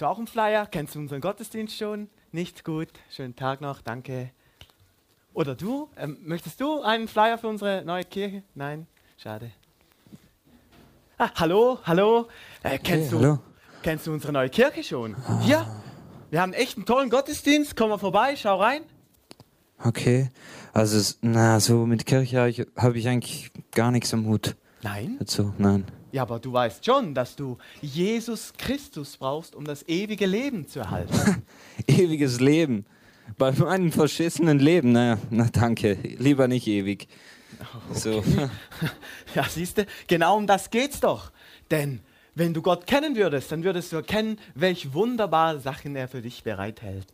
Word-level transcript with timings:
Hast 0.00 0.06
du 0.06 0.12
auch 0.12 0.16
einen 0.16 0.26
Flyer? 0.28 0.64
Kennst 0.64 0.94
du 0.94 0.98
unseren 0.98 1.20
Gottesdienst 1.20 1.76
schon? 1.76 2.08
Nicht 2.32 2.64
gut. 2.64 2.88
Schönen 3.10 3.36
Tag 3.36 3.60
noch, 3.60 3.82
danke. 3.82 4.30
Oder 5.34 5.54
du? 5.54 5.90
Ähm, 5.98 6.16
möchtest 6.22 6.58
du 6.62 6.80
einen 6.80 7.06
Flyer 7.06 7.36
für 7.36 7.48
unsere 7.48 7.84
neue 7.84 8.04
Kirche? 8.04 8.42
Nein? 8.54 8.86
Schade. 9.18 9.50
Ah, 11.18 11.28
hallo, 11.34 11.80
hallo. 11.84 12.28
Äh, 12.62 12.78
kennst, 12.78 13.12
Okay, 13.12 13.20
du, 13.22 13.28
hallo. 13.28 13.38
kennst 13.82 14.06
du 14.06 14.12
unsere 14.14 14.32
neue 14.32 14.48
Kirche 14.48 14.82
schon? 14.82 15.16
Hier? 15.42 15.66
Wir 16.30 16.40
haben 16.40 16.54
echt 16.54 16.78
einen 16.78 16.86
tollen 16.86 17.10
Gottesdienst. 17.10 17.76
Komm 17.76 17.90
mal 17.90 17.98
vorbei, 17.98 18.36
schau 18.36 18.58
rein. 18.58 18.84
Okay. 19.84 20.30
Also, 20.72 21.14
na, 21.20 21.60
so 21.60 21.84
mit 21.84 22.06
Kirche 22.06 22.38
habe 22.38 22.48
ich, 22.48 22.66
hab 22.74 22.94
ich 22.94 23.06
eigentlich 23.06 23.52
gar 23.70 23.90
nichts 23.90 24.14
am 24.14 24.24
Hut 24.24 24.56
Nein? 24.80 25.16
dazu. 25.18 25.52
Nein. 25.58 25.84
Ja, 26.12 26.22
aber 26.22 26.40
du 26.40 26.52
weißt 26.52 26.84
schon, 26.84 27.14
dass 27.14 27.36
du 27.36 27.58
Jesus 27.80 28.52
Christus 28.58 29.16
brauchst, 29.16 29.54
um 29.54 29.64
das 29.64 29.86
ewige 29.88 30.26
Leben 30.26 30.66
zu 30.66 30.80
erhalten. 30.80 31.42
Ewiges 31.86 32.40
Leben. 32.40 32.84
Bei 33.38 33.52
meinem 33.52 33.92
verschissenen 33.92 34.58
Leben, 34.58 34.92
naja, 34.92 35.18
na 35.30 35.48
danke. 35.52 35.96
Lieber 36.18 36.48
nicht 36.48 36.66
ewig. 36.66 37.08
So. 37.92 38.24
Ja, 39.34 39.44
siehst 39.48 39.78
du, 39.78 39.86
genau 40.08 40.36
um 40.36 40.48
das 40.48 40.70
geht's 40.70 40.98
doch. 40.98 41.30
Denn 41.70 42.00
wenn 42.34 42.52
du 42.52 42.62
Gott 42.62 42.86
kennen 42.86 43.14
würdest, 43.14 43.52
dann 43.52 43.62
würdest 43.62 43.92
du 43.92 43.96
erkennen, 43.96 44.38
welch 44.56 44.92
wunderbare 44.92 45.60
Sachen 45.60 45.94
er 45.94 46.08
für 46.08 46.20
dich 46.20 46.42
bereithält. 46.42 47.06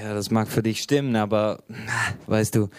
Ja, 0.00 0.14
das 0.14 0.32
mag 0.32 0.48
für 0.48 0.62
dich 0.62 0.80
stimmen, 0.80 1.14
aber 1.14 1.62
weißt 2.26 2.56
du, 2.56 2.70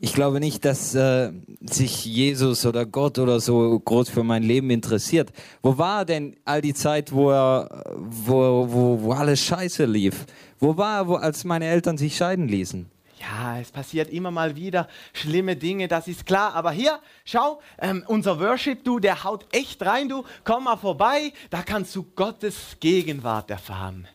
ich 0.00 0.12
glaube 0.12 0.40
nicht, 0.40 0.64
dass 0.64 0.94
äh, 0.94 1.32
sich 1.60 2.04
Jesus 2.04 2.66
oder 2.66 2.84
Gott 2.84 3.18
oder 3.18 3.40
so 3.40 3.78
groß 3.78 4.10
für 4.10 4.22
mein 4.22 4.42
Leben 4.42 4.70
interessiert. 4.70 5.32
Wo 5.62 5.78
war 5.78 6.00
er 6.00 6.04
denn 6.04 6.36
all 6.44 6.60
die 6.60 6.74
Zeit, 6.74 7.12
wo 7.12 7.30
er, 7.30 7.84
wo, 7.96 8.66
wo, 8.70 9.02
wo 9.02 9.12
alles 9.12 9.40
scheiße 9.40 9.84
lief? 9.84 10.26
Wo 10.58 10.76
war 10.76 10.98
er, 10.98 11.08
wo, 11.08 11.14
als 11.14 11.44
meine 11.44 11.66
Eltern 11.66 11.96
sich 11.96 12.16
scheiden 12.16 12.48
ließen? 12.48 12.86
Ja, 13.20 13.58
es 13.58 13.70
passiert 13.70 14.10
immer 14.10 14.30
mal 14.30 14.56
wieder 14.56 14.88
schlimme 15.14 15.56
Dinge, 15.56 15.88
das 15.88 16.08
ist 16.08 16.26
klar. 16.26 16.54
Aber 16.54 16.72
hier, 16.72 16.98
schau, 17.24 17.60
ähm, 17.78 18.04
unser 18.06 18.38
Worship, 18.40 18.84
du, 18.84 18.98
der 18.98 19.24
haut 19.24 19.46
echt 19.52 19.80
rein, 19.86 20.08
du. 20.08 20.24
Komm 20.44 20.64
mal 20.64 20.76
vorbei, 20.76 21.32
da 21.48 21.62
kannst 21.62 21.96
du 21.96 22.02
Gottes 22.02 22.76
Gegenwart 22.80 23.50
erfahren. 23.50 24.08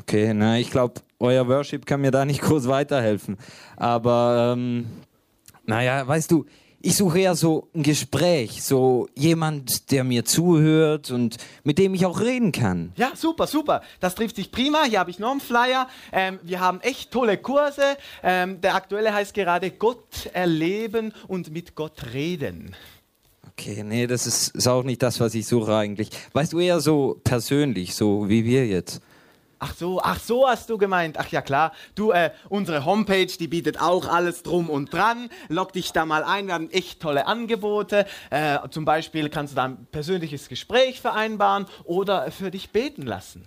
Okay, 0.00 0.32
na, 0.32 0.58
ich 0.58 0.70
glaube, 0.70 1.00
euer 1.18 1.48
Worship 1.48 1.86
kann 1.86 2.00
mir 2.00 2.10
da 2.10 2.24
nicht 2.24 2.40
groß 2.42 2.68
weiterhelfen. 2.68 3.36
Aber, 3.76 4.54
ähm, 4.56 4.86
naja, 5.66 6.06
weißt 6.06 6.30
du, 6.30 6.46
ich 6.80 6.94
suche 6.94 7.18
eher 7.18 7.34
so 7.34 7.68
ein 7.74 7.82
Gespräch, 7.82 8.62
so 8.62 9.08
jemand, 9.16 9.90
der 9.90 10.04
mir 10.04 10.24
zuhört 10.24 11.10
und 11.10 11.36
mit 11.64 11.76
dem 11.76 11.92
ich 11.94 12.06
auch 12.06 12.20
reden 12.20 12.52
kann. 12.52 12.92
Ja, 12.96 13.10
super, 13.16 13.48
super. 13.48 13.82
Das 13.98 14.14
trifft 14.14 14.36
sich 14.36 14.52
prima. 14.52 14.84
Hier 14.84 15.00
habe 15.00 15.10
ich 15.10 15.18
noch 15.18 15.32
einen 15.32 15.40
Flyer. 15.40 15.88
Ähm, 16.12 16.38
wir 16.44 16.60
haben 16.60 16.80
echt 16.80 17.10
tolle 17.10 17.36
Kurse. 17.36 17.82
Ähm, 18.22 18.60
der 18.60 18.76
aktuelle 18.76 19.12
heißt 19.12 19.34
gerade 19.34 19.72
Gott 19.72 20.30
erleben 20.32 21.12
und 21.26 21.52
mit 21.52 21.74
Gott 21.74 22.12
reden. 22.12 22.76
Okay, 23.50 23.82
nee, 23.82 24.06
das 24.06 24.28
ist, 24.28 24.54
ist 24.54 24.68
auch 24.68 24.84
nicht 24.84 25.02
das, 25.02 25.18
was 25.18 25.34
ich 25.34 25.48
suche 25.48 25.74
eigentlich. 25.74 26.10
Weißt 26.32 26.52
du, 26.52 26.60
eher 26.60 26.78
so 26.78 27.20
persönlich, 27.24 27.96
so 27.96 28.28
wie 28.28 28.44
wir 28.44 28.66
jetzt. 28.68 29.00
Ach 29.60 29.74
so, 29.74 30.00
ach 30.00 30.20
so 30.20 30.46
hast 30.46 30.70
du 30.70 30.78
gemeint. 30.78 31.18
Ach 31.18 31.28
ja 31.28 31.42
klar. 31.42 31.72
Du, 31.94 32.12
äh, 32.12 32.30
unsere 32.48 32.84
Homepage, 32.84 33.26
die 33.26 33.48
bietet 33.48 33.80
auch 33.80 34.06
alles 34.06 34.42
drum 34.44 34.70
und 34.70 34.92
dran. 34.92 35.30
Log 35.48 35.72
dich 35.72 35.92
da 35.92 36.06
mal 36.06 36.22
ein. 36.22 36.46
Wir 36.46 36.54
haben 36.54 36.70
echt 36.70 37.00
tolle 37.00 37.26
Angebote. 37.26 38.06
Äh, 38.30 38.58
zum 38.70 38.84
Beispiel 38.84 39.28
kannst 39.30 39.52
du 39.52 39.56
da 39.56 39.64
ein 39.64 39.86
persönliches 39.90 40.48
Gespräch 40.48 41.00
vereinbaren 41.00 41.66
oder 41.84 42.30
für 42.30 42.50
dich 42.52 42.70
beten 42.70 43.02
lassen. 43.02 43.44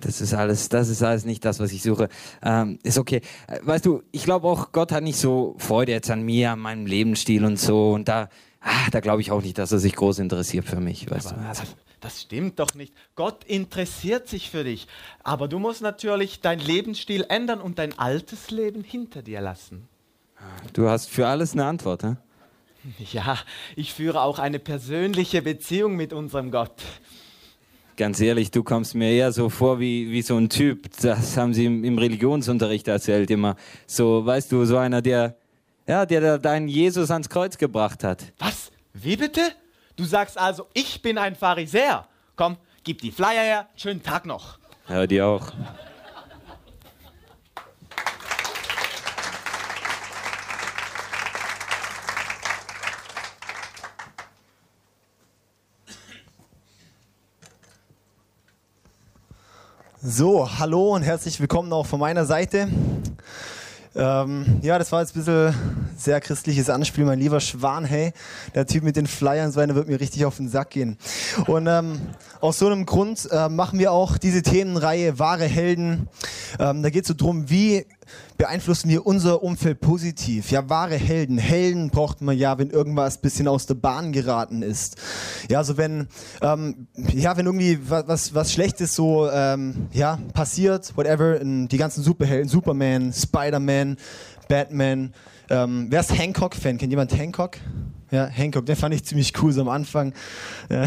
Das 0.00 0.20
ist 0.20 0.32
alles, 0.32 0.68
das 0.68 0.88
ist 0.88 1.02
alles 1.02 1.24
nicht 1.24 1.44
das, 1.44 1.60
was 1.60 1.72
ich 1.72 1.82
suche. 1.82 2.08
Ähm, 2.42 2.78
ist 2.82 2.98
okay. 2.98 3.20
Äh, 3.48 3.58
Weißt 3.62 3.84
du, 3.84 4.02
ich 4.12 4.24
glaube 4.24 4.46
auch, 4.46 4.72
Gott 4.72 4.92
hat 4.92 5.02
nicht 5.02 5.18
so 5.18 5.56
Freude 5.58 5.92
jetzt 5.92 6.10
an 6.10 6.22
mir, 6.22 6.52
an 6.52 6.60
meinem 6.60 6.86
Lebensstil 6.86 7.44
und 7.44 7.58
so. 7.58 7.90
Und 7.92 8.08
da, 8.08 8.28
ah, 8.60 8.90
da 8.92 9.00
glaube 9.00 9.20
ich 9.20 9.30
auch 9.30 9.42
nicht, 9.42 9.58
dass 9.58 9.72
er 9.72 9.78
sich 9.78 9.94
groß 9.96 10.20
interessiert 10.20 10.64
für 10.64 10.80
mich, 10.80 11.10
weißt 11.10 11.32
du. 11.32 11.34
Also, 11.46 11.64
Das, 12.04 12.20
stimmt 12.20 12.58
doch 12.58 12.74
nicht. 12.74 12.92
Gott 13.14 13.44
interessiert 13.44 14.28
sich 14.28 14.50
für 14.50 14.62
dich. 14.62 14.86
Aber 15.22 15.48
du 15.48 15.58
musst 15.58 15.80
natürlich 15.80 16.42
deinen 16.42 16.60
Lebensstil 16.60 17.24
ändern 17.30 17.62
und 17.62 17.78
dein 17.78 17.98
altes 17.98 18.50
Leben 18.50 18.84
hinter 18.84 19.22
dir 19.22 19.40
lassen. 19.40 19.88
du 20.74 20.86
hast 20.86 21.08
für 21.08 21.26
alles 21.26 21.54
eine 21.54 21.64
Antwort, 21.64 22.02
ne? 22.02 22.18
Ja, 23.12 23.38
ich 23.74 23.94
führe 23.94 24.20
auch 24.20 24.38
eine 24.38 24.58
persönliche 24.58 25.40
Beziehung 25.40 25.96
mit 25.96 26.12
unserem 26.12 26.50
Gott. 26.50 26.74
Ganz 27.96 28.20
ehrlich, 28.20 28.50
du 28.50 28.62
kommst 28.62 28.94
mir 28.94 29.10
eher 29.10 29.32
so 29.32 29.48
vor 29.48 29.80
wie, 29.80 30.10
wie 30.10 30.20
so 30.20 30.36
ein 30.36 30.50
Typ. 30.50 30.90
Das 31.00 31.38
haben 31.38 31.54
sie 31.54 31.64
im, 31.64 31.84
im 31.84 31.96
Religionsunterricht 31.96 32.86
erzählt 32.86 33.30
immer. 33.30 33.56
So, 33.86 34.26
weißt 34.26 34.52
du, 34.52 34.66
so 34.66 34.76
einer, 34.76 35.00
der, 35.00 35.36
ja, 35.86 36.04
der 36.04 36.20
da 36.20 36.36
deinen 36.36 36.68
Jesus 36.68 37.10
ans 37.10 37.30
Kreuz 37.30 37.56
gebracht 37.56 38.04
hat. 38.04 38.32
Was? 38.38 38.70
Wie 38.92 39.16
bitte? 39.16 39.40
Du 39.96 40.04
sagst 40.04 40.36
also, 40.36 40.66
ich 40.72 41.02
bin 41.02 41.18
ein 41.18 41.36
Pharisäer. 41.36 42.08
Komm, 42.34 42.56
gib 42.82 43.00
die 43.00 43.12
Flyer 43.12 43.42
her. 43.42 43.68
Schönen 43.76 44.02
Tag 44.02 44.26
noch. 44.26 44.58
Ja, 44.88 45.06
die 45.06 45.22
auch. 45.22 45.52
So, 60.02 60.58
hallo 60.58 60.96
und 60.96 61.02
herzlich 61.02 61.38
willkommen 61.38 61.72
auch 61.72 61.86
von 61.86 62.00
meiner 62.00 62.26
Seite. 62.26 62.68
Ähm, 63.94 64.58
ja, 64.60 64.76
das 64.76 64.90
war 64.90 65.00
jetzt 65.02 65.14
ein 65.14 65.20
bisschen 65.20 65.54
sehr 65.96 66.20
christliches 66.20 66.70
Anspiel, 66.70 67.04
mein 67.04 67.18
lieber 67.20 67.40
Schwan, 67.40 67.84
hey, 67.84 68.12
der 68.54 68.66
Typ 68.66 68.84
mit 68.84 68.96
den 68.96 69.06
Flyern, 69.06 69.52
so 69.52 69.60
einer 69.60 69.74
wird 69.74 69.88
mir 69.88 70.00
richtig 70.00 70.24
auf 70.24 70.36
den 70.36 70.48
Sack 70.48 70.70
gehen. 70.70 70.96
Und 71.46 71.66
ähm, 71.66 72.00
aus 72.40 72.58
so 72.58 72.66
einem 72.66 72.86
Grund 72.86 73.28
äh, 73.30 73.48
machen 73.48 73.78
wir 73.78 73.92
auch 73.92 74.18
diese 74.18 74.42
Themenreihe 74.42 75.18
Wahre 75.18 75.44
Helden. 75.44 76.08
Ähm, 76.58 76.82
da 76.82 76.90
geht 76.90 77.02
es 77.04 77.08
so 77.08 77.14
drum, 77.14 77.48
wie 77.50 77.86
beeinflussen 78.36 78.90
wir 78.90 79.06
unser 79.06 79.42
Umfeld 79.42 79.80
positiv? 79.80 80.50
Ja, 80.50 80.68
wahre 80.68 80.96
Helden. 80.96 81.38
Helden 81.38 81.88
braucht 81.90 82.20
man 82.20 82.36
ja, 82.36 82.58
wenn 82.58 82.68
irgendwas 82.70 83.18
bisschen 83.18 83.48
aus 83.48 83.66
der 83.66 83.74
Bahn 83.74 84.12
geraten 84.12 84.62
ist. 84.62 84.96
Ja, 85.48 85.58
also 85.58 85.76
wenn, 85.76 86.08
ähm, 86.42 86.86
ja, 86.94 87.36
wenn 87.36 87.46
irgendwie 87.46 87.78
wa- 87.88 88.04
was, 88.06 88.34
was 88.34 88.52
Schlechtes 88.52 88.94
so, 88.94 89.30
ähm, 89.30 89.88
ja, 89.92 90.18
passiert, 90.34 90.96
whatever, 90.96 91.38
die 91.42 91.76
ganzen 91.78 92.02
Superhelden, 92.02 92.48
Superman, 92.48 93.12
Spider-Man, 93.12 93.96
Batman, 94.48 95.14
ähm, 95.50 95.86
wer 95.90 96.00
ist 96.00 96.16
Hancock-Fan? 96.16 96.78
Kennt 96.78 96.90
jemand 96.90 97.16
Hancock? 97.16 97.58
Ja, 98.10 98.26
Hancock, 98.26 98.66
den 98.66 98.76
fand 98.76 98.94
ich 98.94 99.04
ziemlich 99.04 99.32
cool 99.42 99.52
so 99.52 99.60
am 99.60 99.68
Anfang. 99.68 100.12
Ja, 100.70 100.84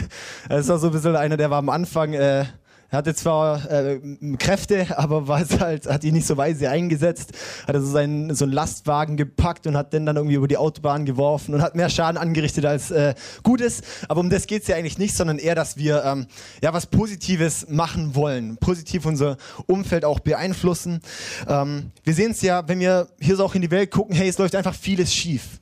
Das 0.48 0.68
war 0.68 0.78
so 0.78 0.86
ein 0.86 0.92
bisschen 0.92 1.16
einer, 1.16 1.36
der 1.36 1.50
war 1.50 1.58
am 1.58 1.68
Anfang, 1.68 2.14
äh, 2.14 2.44
er 2.90 2.98
hatte 2.98 3.14
zwar 3.14 3.70
äh, 3.70 4.00
Kräfte, 4.38 4.98
aber 4.98 5.28
war 5.28 5.40
es 5.40 5.60
halt, 5.60 5.86
hat 5.86 6.02
die 6.02 6.10
nicht 6.10 6.26
so 6.26 6.36
weise 6.36 6.70
eingesetzt. 6.70 7.32
Hat 7.66 7.74
er 7.74 7.80
so 7.80 7.90
seinen 7.90 8.34
so 8.34 8.44
einen 8.44 8.52
Lastwagen 8.52 9.16
gepackt 9.16 9.66
und 9.66 9.76
hat 9.76 9.92
den 9.92 10.06
dann 10.06 10.16
irgendwie 10.16 10.34
über 10.34 10.48
die 10.48 10.56
Autobahn 10.56 11.04
geworfen 11.04 11.54
und 11.54 11.62
hat 11.62 11.76
mehr 11.76 11.88
Schaden 11.88 12.18
angerichtet 12.18 12.66
als 12.66 12.90
äh, 12.90 13.14
Gutes. 13.44 13.82
Aber 14.08 14.20
um 14.20 14.28
das 14.28 14.46
geht's 14.46 14.66
ja 14.66 14.76
eigentlich 14.76 14.98
nicht, 14.98 15.14
sondern 15.14 15.38
eher, 15.38 15.54
dass 15.54 15.76
wir 15.76 16.04
ähm, 16.04 16.26
ja 16.62 16.72
was 16.72 16.86
Positives 16.86 17.68
machen 17.68 18.16
wollen, 18.16 18.56
positiv 18.56 19.06
unser 19.06 19.36
Umfeld 19.66 20.04
auch 20.04 20.18
beeinflussen. 20.18 21.00
Ähm, 21.46 21.92
wir 22.02 22.14
sehen 22.14 22.32
es 22.32 22.42
ja, 22.42 22.66
wenn 22.66 22.80
wir 22.80 23.08
hier 23.20 23.36
so 23.36 23.44
auch 23.44 23.54
in 23.54 23.62
die 23.62 23.70
Welt 23.70 23.92
gucken, 23.92 24.16
hey, 24.16 24.28
es 24.28 24.38
läuft 24.38 24.56
einfach 24.56 24.74
vieles 24.74 25.14
schief. 25.14 25.59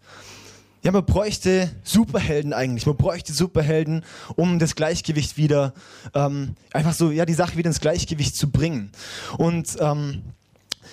Ja, 0.88 0.92
man 0.92 1.04
bräuchte 1.04 1.70
Superhelden 1.84 2.54
eigentlich. 2.54 2.86
Man 2.86 2.96
bräuchte 2.96 3.34
Superhelden, 3.34 4.06
um 4.36 4.58
das 4.58 4.74
Gleichgewicht 4.74 5.36
wieder, 5.36 5.74
ähm, 6.14 6.54
einfach 6.72 6.94
so, 6.94 7.10
ja, 7.10 7.26
die 7.26 7.34
Sache 7.34 7.58
wieder 7.58 7.68
ins 7.68 7.80
Gleichgewicht 7.80 8.34
zu 8.34 8.50
bringen. 8.50 8.90
Und 9.36 9.76
ähm, 9.80 10.22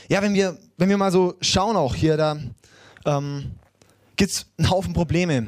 ja, 0.10 0.22
wenn 0.22 0.34
wir, 0.34 0.58
wenn 0.76 0.90
wir 0.90 0.98
mal 0.98 1.14
so 1.14 1.36
schauen 1.40 1.78
auch 1.78 1.96
hier, 1.96 2.18
da 2.18 2.38
ähm, 3.06 3.52
gibt's 4.18 4.48
einen 4.58 4.70
Haufen 4.70 4.94
Probleme. 4.94 5.48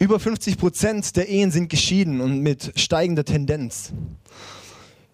Über 0.00 0.18
50 0.18 0.58
Prozent 0.58 1.14
der 1.14 1.28
Ehen 1.28 1.52
sind 1.52 1.68
geschieden 1.68 2.20
und 2.20 2.40
mit 2.40 2.72
steigender 2.74 3.24
Tendenz. 3.24 3.92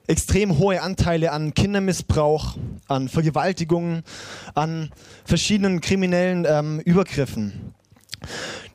Extrem 0.06 0.56
hohe 0.56 0.80
Anteile 0.80 1.32
an 1.32 1.52
Kindermissbrauch, 1.52 2.56
an 2.88 3.10
Vergewaltigungen, 3.10 4.02
an 4.54 4.88
verschiedenen 5.26 5.82
kriminellen 5.82 6.46
ähm, 6.48 6.80
Übergriffen. 6.80 7.74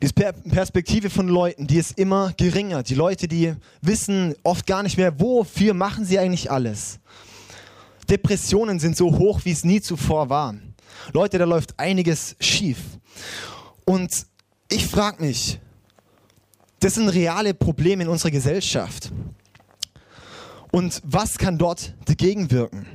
Die 0.02 0.08
Per- 0.10 0.34
Perspektive 0.34 1.10
von 1.10 1.28
Leuten, 1.28 1.68
die 1.68 1.78
ist 1.78 1.98
immer 1.98 2.34
geringer. 2.38 2.84
Die 2.84 2.96
Leute, 2.96 3.28
die 3.28 3.54
wissen 3.82 4.36
oft 4.44 4.66
gar 4.66 4.84
nicht 4.84 4.98
mehr, 4.98 5.20
wofür 5.20 5.74
machen 5.74 6.06
sie 6.06 6.20
eigentlich 6.20 6.52
alles. 6.52 7.00
Depressionen 8.10 8.80
sind 8.80 8.98
so 8.98 9.18
hoch, 9.18 9.42
wie 9.44 9.52
es 9.52 9.64
nie 9.64 9.82
zuvor 9.82 10.30
war. 10.30 10.56
Leute, 11.14 11.38
da 11.38 11.46
läuft 11.46 11.80
einiges 11.80 12.36
schief. 12.40 12.78
Und 13.86 14.12
ich 14.72 14.88
frage 14.88 15.24
mich, 15.24 15.60
das 16.80 16.96
sind 16.96 17.10
reale 17.10 17.54
Probleme 17.54 18.04
in 18.04 18.10
unserer 18.10 18.32
Gesellschaft. 18.32 19.12
Und 20.72 21.02
was 21.06 21.38
kann 21.38 21.58
dort 21.58 21.94
dagegen 22.06 22.52
wirken? 22.52 22.86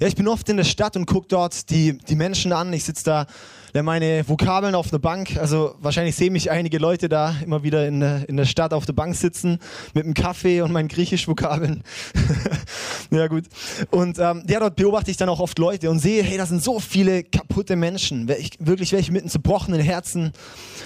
Ja, 0.00 0.06
ich 0.08 0.16
bin 0.16 0.26
oft 0.26 0.48
in 0.48 0.56
der 0.56 0.64
Stadt 0.64 0.96
und 0.96 1.06
gucke 1.06 1.28
dort 1.28 1.70
die, 1.70 1.96
die 1.96 2.16
Menschen 2.16 2.52
an. 2.52 2.72
Ich 2.72 2.84
sitze 2.84 3.04
da, 3.04 3.26
meine 3.82 4.28
Vokabeln 4.28 4.74
auf 4.74 4.90
der 4.90 5.00
Bank. 5.00 5.36
Also 5.36 5.74
wahrscheinlich 5.80 6.14
sehen 6.14 6.32
mich 6.32 6.50
einige 6.50 6.78
Leute 6.78 7.08
da 7.08 7.34
immer 7.44 7.64
wieder 7.64 7.88
in 7.88 8.00
der, 8.00 8.28
in 8.28 8.36
der 8.36 8.44
Stadt 8.44 8.72
auf 8.72 8.86
der 8.86 8.92
Bank 8.92 9.16
sitzen 9.16 9.58
mit 9.94 10.04
einem 10.04 10.14
Kaffee 10.14 10.60
und 10.60 10.72
meinen 10.72 10.88
Griechisch-Vokabeln. 10.88 11.82
ja 13.10 13.26
gut. 13.26 13.44
Und 13.90 14.18
ähm, 14.20 14.44
ja, 14.48 14.60
dort 14.60 14.76
beobachte 14.76 15.10
ich 15.10 15.16
dann 15.16 15.28
auch 15.28 15.40
oft 15.40 15.58
Leute 15.58 15.90
und 15.90 15.98
sehe, 15.98 16.22
hey, 16.22 16.38
da 16.38 16.46
sind 16.46 16.62
so 16.62 16.78
viele 16.78 17.24
kaputte 17.24 17.74
Menschen. 17.74 18.28
Wirklich 18.28 18.92
welche 18.92 19.10
mit 19.10 19.22
einem 19.22 19.30
zerbrochenen 19.30 19.80
Herzen, 19.80 20.32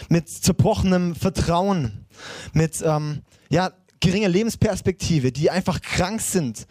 mit 0.09 0.29
zerbrochenem 0.29 1.15
Vertrauen, 1.15 2.07
mit 2.55 2.83
ähm, 2.83 3.21
ja, 3.51 3.71
geringer 4.01 4.29
Lebensperspektive, 4.29 5.33
die 5.33 5.51
einfach 5.51 5.81
krank 5.83 6.21
sind, 6.21 6.67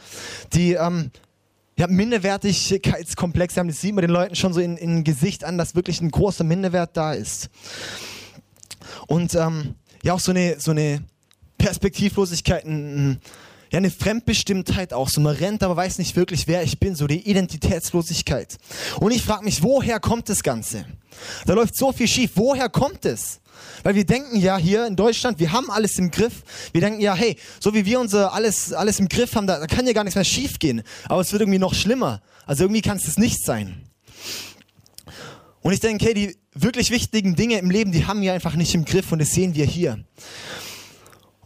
die 0.54 0.74
ähm, 0.74 1.12
ja, 1.78 1.88
Minderwertigkeitskomplexe 1.88 3.60
haben. 3.60 3.68
Das 3.68 3.82
sieht 3.82 3.94
man 3.94 4.02
den 4.02 4.12
Leuten 4.12 4.36
schon 4.36 4.54
so 4.54 4.60
in, 4.60 4.78
in 4.78 5.04
Gesicht 5.04 5.44
an, 5.44 5.58
dass 5.58 5.76
wirklich 5.76 6.02
ein 6.02 6.12
großer 6.12 6.44
Minderwert 6.44 6.98
da 6.98 7.14
ist. 7.14 7.50
Und 9.08 9.36
ähm, 9.36 9.76
ja, 10.04 10.14
auch 10.14 10.20
so 10.20 10.32
eine, 10.32 10.60
so 10.60 10.72
eine 10.72 11.04
Perspektivlosigkeit, 11.58 12.66
ein, 12.66 13.20
ja, 13.72 13.78
eine 13.78 13.92
Fremdbestimmtheit 13.92 14.94
auch. 14.94 15.10
So 15.10 15.22
man 15.22 15.36
rennt, 15.36 15.62
aber 15.62 15.76
weiß 15.76 16.00
nicht 16.00 16.16
wirklich, 16.16 16.48
wer 16.48 16.64
ich 16.64 16.80
bin. 16.80 16.96
So 16.96 17.06
die 17.06 17.30
Identitätslosigkeit. 17.30 18.58
Und 19.00 19.12
ich 19.12 19.22
frage 19.22 19.44
mich, 19.44 19.62
woher 19.62 20.00
kommt 20.00 20.30
das 20.30 20.42
Ganze? 20.42 20.86
Da 21.46 21.54
läuft 21.54 21.76
so 21.76 21.92
viel 21.92 22.08
schief. 22.08 22.32
Woher 22.36 22.70
kommt 22.70 23.06
es? 23.06 23.40
Weil 23.83 23.95
wir 23.95 24.06
denken 24.06 24.38
ja 24.38 24.57
hier 24.57 24.86
in 24.88 24.95
Deutschland, 24.95 25.39
wir 25.39 25.51
haben 25.51 25.69
alles 25.69 25.98
im 25.98 26.12
Griff. 26.12 26.44
Wir 26.71 26.81
denken 26.81 27.01
ja, 27.01 27.15
hey, 27.15 27.38
so 27.59 27.74
wie 27.74 27.86
wir 27.86 28.00
unser 28.00 28.33
alles, 28.33 28.74
alles 28.74 29.00
im 29.00 29.09
Griff 29.09 29.36
haben, 29.36 29.48
da, 29.48 29.59
da 29.59 29.68
kann 29.68 29.86
ja 29.88 29.94
gar 29.94 30.04
nichts 30.04 30.15
mehr 30.15 30.24
schief 30.24 30.59
gehen. 30.59 30.83
Aber 31.06 31.21
es 31.21 31.31
wird 31.31 31.42
irgendwie 31.42 31.59
noch 31.59 31.74
schlimmer. 31.74 32.21
Also 32.45 32.63
irgendwie 32.63 32.81
kann 32.81 32.98
es 32.98 33.06
das 33.06 33.18
nicht 33.18 33.44
sein. 33.44 33.83
Und 35.62 35.74
ich 35.74 35.80
denke, 35.80 36.06
hey, 36.06 36.13
die 36.13 36.38
wirklich 36.54 36.92
wichtigen 36.92 37.36
Dinge 37.36 37.57
im 37.57 37.69
Leben, 37.69 37.92
die 37.92 38.06
haben 38.06 38.21
wir 38.21 38.33
einfach 38.33 38.56
nicht 38.56 38.74
im 38.74 38.86
Griff 38.86 39.12
und 39.12 39.19
das 39.19 39.31
sehen 39.31 39.54
wir 39.56 39.65
hier. 39.65 40.04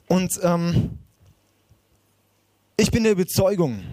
Und 0.07 0.39
ähm, 0.43 0.99
ich 2.77 2.91
bin 2.91 3.03
der 3.03 3.13
Überzeugung, 3.13 3.83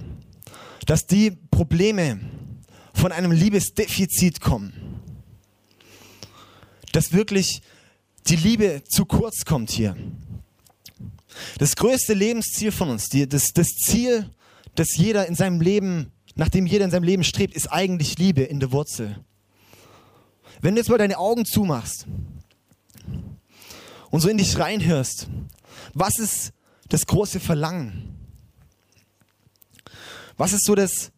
dass 0.86 1.06
die 1.06 1.30
Probleme 1.30 2.20
von 2.94 3.12
einem 3.12 3.30
Liebesdefizit 3.30 4.40
kommen. 4.40 4.72
Dass 6.92 7.12
wirklich 7.12 7.62
die 8.28 8.36
Liebe 8.36 8.82
zu 8.84 9.06
kurz 9.06 9.44
kommt 9.44 9.70
hier. 9.70 9.96
Das 11.58 11.76
größte 11.76 12.14
Lebensziel 12.14 12.72
von 12.72 12.90
uns, 12.90 13.08
die, 13.08 13.28
das, 13.28 13.52
das 13.52 13.69
Ziel, 13.69 14.30
das 14.75 14.96
jeder 14.96 15.26
in 15.26 15.34
seinem 15.34 15.60
Leben, 15.60 16.12
nach 16.34 16.48
dem 16.48 16.66
jeder 16.66 16.84
in 16.84 16.90
seinem 16.90 17.04
Leben 17.04 17.25
strebt, 17.25 17.54
ist 17.54 17.69
eigentlich 17.69 18.19
Liebe 18.19 18.42
in 18.42 18.60
der 18.60 18.72
Wurzel. 18.72 19.25
Wenn 20.60 20.75
du 20.75 20.80
jetzt 20.80 20.88
mal 20.88 20.98
deine 20.98 21.19
Augen 21.19 21.44
zumachst 21.44 22.06
und 24.10 24.20
so 24.20 24.28
in 24.28 24.38
dich 24.38 24.58
reinhörst, 24.58 25.28
was 25.94 26.19
ist 26.19 26.52
das 26.88 27.06
große 27.06 27.40
Verlangen? 27.40 28.16
Was 30.36 30.52
ist 30.52 30.64
so 30.64 30.75
das, 30.75 31.10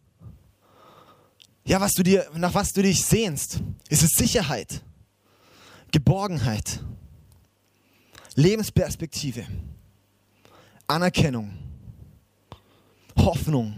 ja, 1.65 1.79
was 1.79 1.93
du 1.93 2.03
dir, 2.03 2.27
nach 2.35 2.53
was 2.53 2.73
du 2.73 2.81
dich 2.81 3.03
sehnst? 3.03 3.61
Ist 3.89 4.03
es 4.03 4.11
Sicherheit? 4.11 4.81
Geborgenheit? 5.91 6.81
Lebensperspektive, 8.35 9.45
Anerkennung, 10.87 11.57
Hoffnung, 13.17 13.75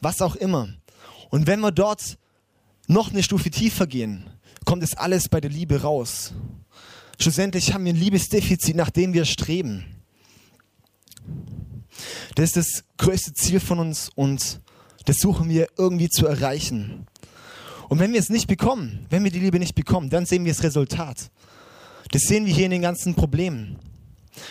was 0.00 0.20
auch 0.20 0.36
immer. 0.36 0.68
Und 1.30 1.46
wenn 1.46 1.60
wir 1.60 1.72
dort 1.72 2.18
noch 2.88 3.10
eine 3.10 3.22
Stufe 3.22 3.50
tiefer 3.50 3.86
gehen, 3.86 4.28
kommt 4.64 4.82
es 4.82 4.96
alles 4.96 5.28
bei 5.28 5.40
der 5.40 5.50
Liebe 5.50 5.82
raus. 5.82 6.32
Schlussendlich 7.20 7.72
haben 7.72 7.84
wir 7.84 7.92
ein 7.92 7.98
Liebesdefizit, 7.98 8.76
nach 8.76 8.90
dem 8.90 9.12
wir 9.14 9.24
streben. 9.24 9.84
Das 12.34 12.50
ist 12.50 12.56
das 12.56 12.84
größte 12.98 13.32
Ziel 13.32 13.60
von 13.60 13.78
uns 13.78 14.10
und 14.14 14.60
das 15.06 15.16
suchen 15.18 15.48
wir 15.48 15.68
irgendwie 15.78 16.10
zu 16.10 16.26
erreichen. 16.26 17.06
Und 17.88 18.00
wenn 18.00 18.12
wir 18.12 18.20
es 18.20 18.28
nicht 18.28 18.48
bekommen, 18.48 19.06
wenn 19.08 19.24
wir 19.24 19.30
die 19.30 19.38
Liebe 19.38 19.58
nicht 19.58 19.74
bekommen, 19.74 20.10
dann 20.10 20.26
sehen 20.26 20.44
wir 20.44 20.52
das 20.52 20.64
Resultat. 20.64 21.30
Das 22.10 22.22
sehen 22.22 22.46
wir 22.46 22.54
hier 22.54 22.66
in 22.66 22.70
den 22.70 22.82
ganzen 22.82 23.14
Problemen. 23.14 23.78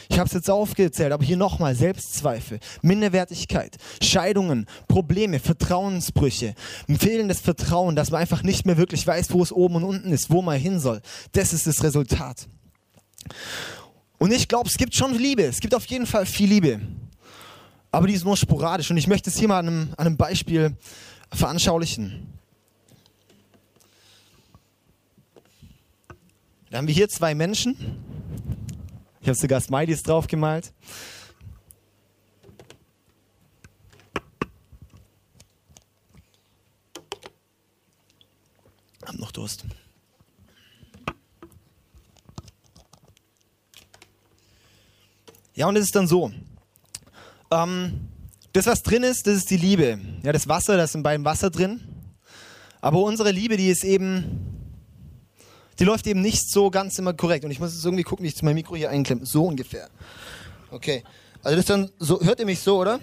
Ich 0.10 0.18
habe 0.18 0.28
es 0.28 0.34
jetzt 0.34 0.50
aufgezählt, 0.50 1.12
aber 1.12 1.24
hier 1.24 1.38
nochmal 1.38 1.75
Selbstzweifel, 1.75 2.60
Minderwertigkeit, 2.81 3.78
Scheidungen, 4.02 4.66
Probleme, 4.88 5.40
Vertrauensbrüche, 5.40 6.56
fehlendes 6.98 7.40
Vertrauen, 7.40 7.96
dass 7.96 8.12
man 8.12 8.22
einfach 8.22 8.44
nicht 8.44 8.66
mehr 8.66 8.78
wirklich 8.78 9.06
weiß, 9.06 9.31
wo 9.31 9.44
es 9.44 9.52
oben 9.52 9.75
und 9.75 9.84
unten 9.84 10.12
ist, 10.12 10.31
wo 10.31 10.42
man 10.42 10.60
hin 10.60 10.80
soll. 10.80 11.02
Das 11.34 11.54
ist 11.54 11.68
das 11.68 11.84
Resultat. 11.84 12.48
Und 14.18 14.31
ich 14.31 14.48
glaube, 14.48 14.69
es 14.69 14.78
gibt 14.78 14.96
schon 14.96 15.13
Liebe, 15.13 15.44
es 15.44 15.60
gibt 15.60 15.75
auf 15.75 15.86
jeden 15.86 16.06
Fall 16.06 16.25
viel 16.25 16.50
Liebe, 16.50 16.80
aber 17.92 18.07
die 18.07 18.13
ist 18.13 18.25
nur 18.25 18.38
sporadisch. 18.38 18.92
Und 18.92 18.98
ich 18.98 19.07
möchte 19.07 19.30
es 19.30 19.38
hier 19.38 19.48
mal 19.48 19.60
an 19.60 19.68
einem, 19.68 19.90
an 19.98 20.07
einem 20.07 20.18
Beispiel 20.18 20.75
veranschaulichen. 21.31 22.34
Dann 26.75 26.81
haben 26.81 26.88
wir 26.89 26.94
hier 26.94 27.07
zwei 27.07 27.33
Menschen. 27.33 27.77
Ich 29.22 29.30
habe 29.30 29.38
sogar 29.38 29.62
Smileys 29.62 30.04
drauf 30.04 30.27
gemalt. 30.27 30.74
Haben 39.06 39.19
noch 39.19 39.31
Durst. 39.31 39.63
Ja, 45.54 45.68
und 45.68 45.78
es 45.78 45.86
ist 45.86 45.95
dann 45.95 46.10
so. 46.10 46.33
Ähm, 47.51 48.10
das, 48.51 48.66
was 48.66 48.83
drin 48.83 49.04
ist, 49.04 49.28
das 49.28 49.36
ist 49.36 49.50
die 49.50 49.56
Liebe. 49.56 49.98
Ja, 50.24 50.33
das 50.33 50.49
Wasser, 50.49 50.76
das 50.76 50.94
ist 50.94 51.02
beim 51.02 51.23
Wasser 51.23 51.49
drin. 51.49 51.80
Aber 52.81 52.99
unsere 52.99 53.31
Liebe, 53.31 53.56
die 53.56 53.69
ist 53.69 53.85
eben 53.85 54.65
die 55.79 55.83
läuft 55.83 56.07
eben 56.07 56.21
nicht 56.21 56.49
so 56.49 56.69
ganz 56.69 56.97
immer 56.99 57.13
korrekt. 57.13 57.45
Und 57.45 57.51
ich 57.51 57.59
muss 57.59 57.73
jetzt 57.73 57.85
irgendwie 57.85 58.03
gucken, 58.03 58.23
wie 58.23 58.29
ich 58.29 58.41
mein 58.41 58.55
Mikro 58.55 58.75
hier 58.75 58.89
einklemme. 58.89 59.25
So 59.25 59.45
ungefähr. 59.45 59.89
Okay. 60.71 61.03
Also 61.44 61.55
das 61.55 61.63
ist 61.63 61.69
dann 61.69 61.91
so, 61.99 62.19
hört 62.21 62.39
ihr 62.39 62.45
mich 62.45 62.59
so, 62.59 62.79
oder? 62.79 62.99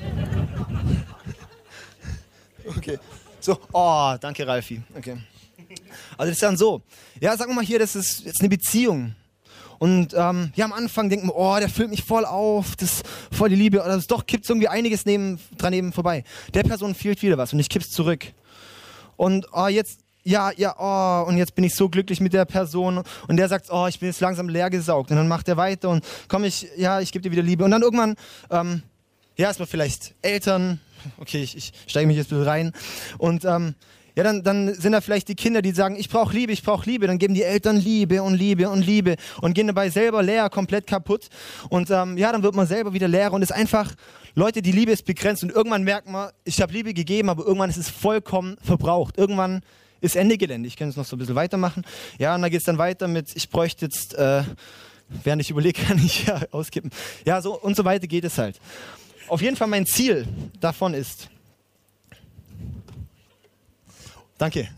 Okay. 2.77 2.99
So, 3.41 3.59
oh, 3.73 4.15
danke 4.21 4.47
Ralfi. 4.47 4.83
Okay. 4.97 5.17
Also 6.17 6.31
das 6.31 6.31
ist 6.31 6.43
dann 6.43 6.57
so. 6.57 6.83
Ja, 7.21 7.37
sagen 7.37 7.51
wir 7.51 7.57
mal 7.57 7.65
hier, 7.65 7.79
das 7.79 7.97
ist 7.97 8.25
jetzt 8.25 8.41
eine 8.41 8.49
Beziehung. 8.49 9.15
Und 9.79 10.15
ähm, 10.15 10.53
ja, 10.55 10.65
am 10.65 10.73
Anfang 10.73 11.09
denken 11.09 11.27
wir, 11.27 11.35
oh, 11.35 11.57
der 11.59 11.69
füllt 11.69 11.91
mich 11.91 12.05
voll 12.05 12.25
auf, 12.25 12.77
das 12.77 12.93
ist 12.93 13.07
voll 13.33 13.49
die 13.49 13.57
Liebe. 13.57 13.83
Oder 13.83 13.99
doch 13.99 14.27
kippt 14.27 14.49
irgendwie 14.49 14.69
einiges 14.69 15.07
neben, 15.07 15.41
dran 15.59 15.73
eben 15.73 15.93
vorbei. 15.93 16.23
Der 16.55 16.63
Person 16.63 16.95
fehlt 16.95 17.21
wieder 17.23 17.37
was 17.37 17.53
und 17.53 17.59
ich 17.59 17.69
kipp's 17.69 17.91
zurück. 17.91 18.27
Und 19.17 19.49
oh, 19.53 19.67
jetzt 19.67 20.02
ja, 20.25 20.51
ja, 20.57 20.75
oh, 20.79 21.29
und 21.29 21.37
jetzt 21.37 21.55
bin 21.55 21.65
ich 21.65 21.75
so 21.75 21.89
glücklich 21.89 22.21
mit 22.21 22.33
der 22.33 22.45
Person 22.45 23.03
und 23.29 23.37
der 23.37 23.49
sagt, 23.49 23.67
oh, 23.71 23.87
ich 23.89 23.99
bin 23.99 24.09
jetzt 24.09 24.21
langsam 24.21 24.49
leer 24.49 24.71
gesaugt 24.71 25.11
und 25.11 25.17
dann 25.17 25.29
macht 25.29 25.49
er 25.49 25.57
weiter 25.57 25.89
und 25.91 26.05
komm 26.29 26.45
ich, 26.45 26.69
ja, 26.77 27.01
ich 27.01 27.13
gebe 27.13 27.23
dir 27.23 27.33
wieder 27.33 27.43
Liebe 27.43 27.65
und 27.65 27.71
dann 27.71 27.83
irgendwann, 27.83 28.17
ähm, 28.51 28.83
ja, 29.37 29.51
ist 29.51 29.59
man 29.59 29.69
vielleicht 29.69 30.15
Eltern, 30.23 30.81
okay, 31.19 31.43
ich, 31.43 31.57
ich 31.57 31.73
steige 31.87 32.07
mich 32.07 32.17
jetzt 32.17 32.27
ein 32.27 32.39
bisschen 32.39 32.49
rein 32.49 32.73
und 33.19 33.45
ähm, 33.45 33.75
ja, 34.15 34.25
dann, 34.25 34.43
dann 34.43 34.75
sind 34.75 34.93
da 34.93 35.01
vielleicht 35.01 35.29
die 35.29 35.35
Kinder, 35.35 35.63
die 35.63 35.73
sagen, 35.73 35.97
ich 35.97 36.11
brauche 36.11 36.35
Liebe, 36.37 36.53
ich 36.53 36.63
brauche 36.63 36.89
Liebe. 36.89 37.07
Dann 37.07 37.19
geben 37.19 37.33
die 37.33 37.45
Eltern 37.45 37.77
Liebe 37.77 38.23
und 38.23 38.35
Liebe 38.35 38.69
und 38.69 38.83
Liebe 38.83 39.17
und 39.41 39.55
gehen 39.55 39.69
dabei 39.69 39.89
selber 39.89 40.23
leer, 40.23 40.51
komplett 40.51 40.87
kaputt. 40.87 41.29
Und 41.71 41.91
ähm, 41.91 42.19
ja, 42.19 42.31
dann 42.31 42.43
wird 42.43 42.55
man 42.55 42.67
selber 42.67 42.93
wieder 42.93 43.09
leer 43.09 43.33
und 43.33 43.41
ist 43.41 43.53
einfach, 43.53 43.91
Leute, 44.35 44.61
die 44.61 44.73
Liebe 44.73 44.93
ist 44.93 45.07
begrenzt 45.07 45.43
und 45.43 45.51
irgendwann 45.51 45.83
merkt 45.83 46.11
man, 46.11 46.31
ich 46.45 46.61
habe 46.61 46.75
Liebe 46.75 46.93
gegeben, 46.93 47.31
aber 47.31 47.45
irgendwann 47.45 47.71
ist 47.71 47.79
es 47.79 47.89
vollkommen 47.89 48.59
verbraucht. 48.63 49.17
Irgendwann 49.17 49.63
ist 50.03 50.17
Ende 50.17 50.37
Gelände. 50.37 50.67
Ich 50.67 50.77
kann 50.77 50.89
es 50.89 50.97
noch 50.97 51.07
so 51.07 51.17
ein 51.17 51.21
bisschen 51.21 51.37
weitermachen. 51.37 51.85
Ja, 52.19 52.35
und 52.35 52.43
dann 52.43 52.51
geht 52.51 52.61
es 52.61 52.67
dann 52.67 52.77
weiter 52.77 53.09
mit, 53.09 53.35
ich 53.35 53.49
bräuchte 53.49 53.87
jetzt, 53.87 54.15
äh, 54.15 54.43
während 55.09 55.41
ich 55.41 55.49
überlege, 55.49 55.81
kann 55.87 55.97
ich 55.99 56.27
ja 56.27 56.43
auskippen. 56.51 56.91
Ja, 57.25 57.41
so 57.41 57.59
und 57.59 57.77
so 57.77 57.85
weiter 57.85 58.07
geht 58.07 58.25
es 58.25 58.37
halt. 58.37 58.61
Auf 59.29 59.41
jeden 59.41 59.57
Fall 59.57 59.69
mein 59.69 59.87
Ziel 59.87 60.27
davon 60.61 60.93
ist. 60.93 61.31
Danke. 64.37 64.69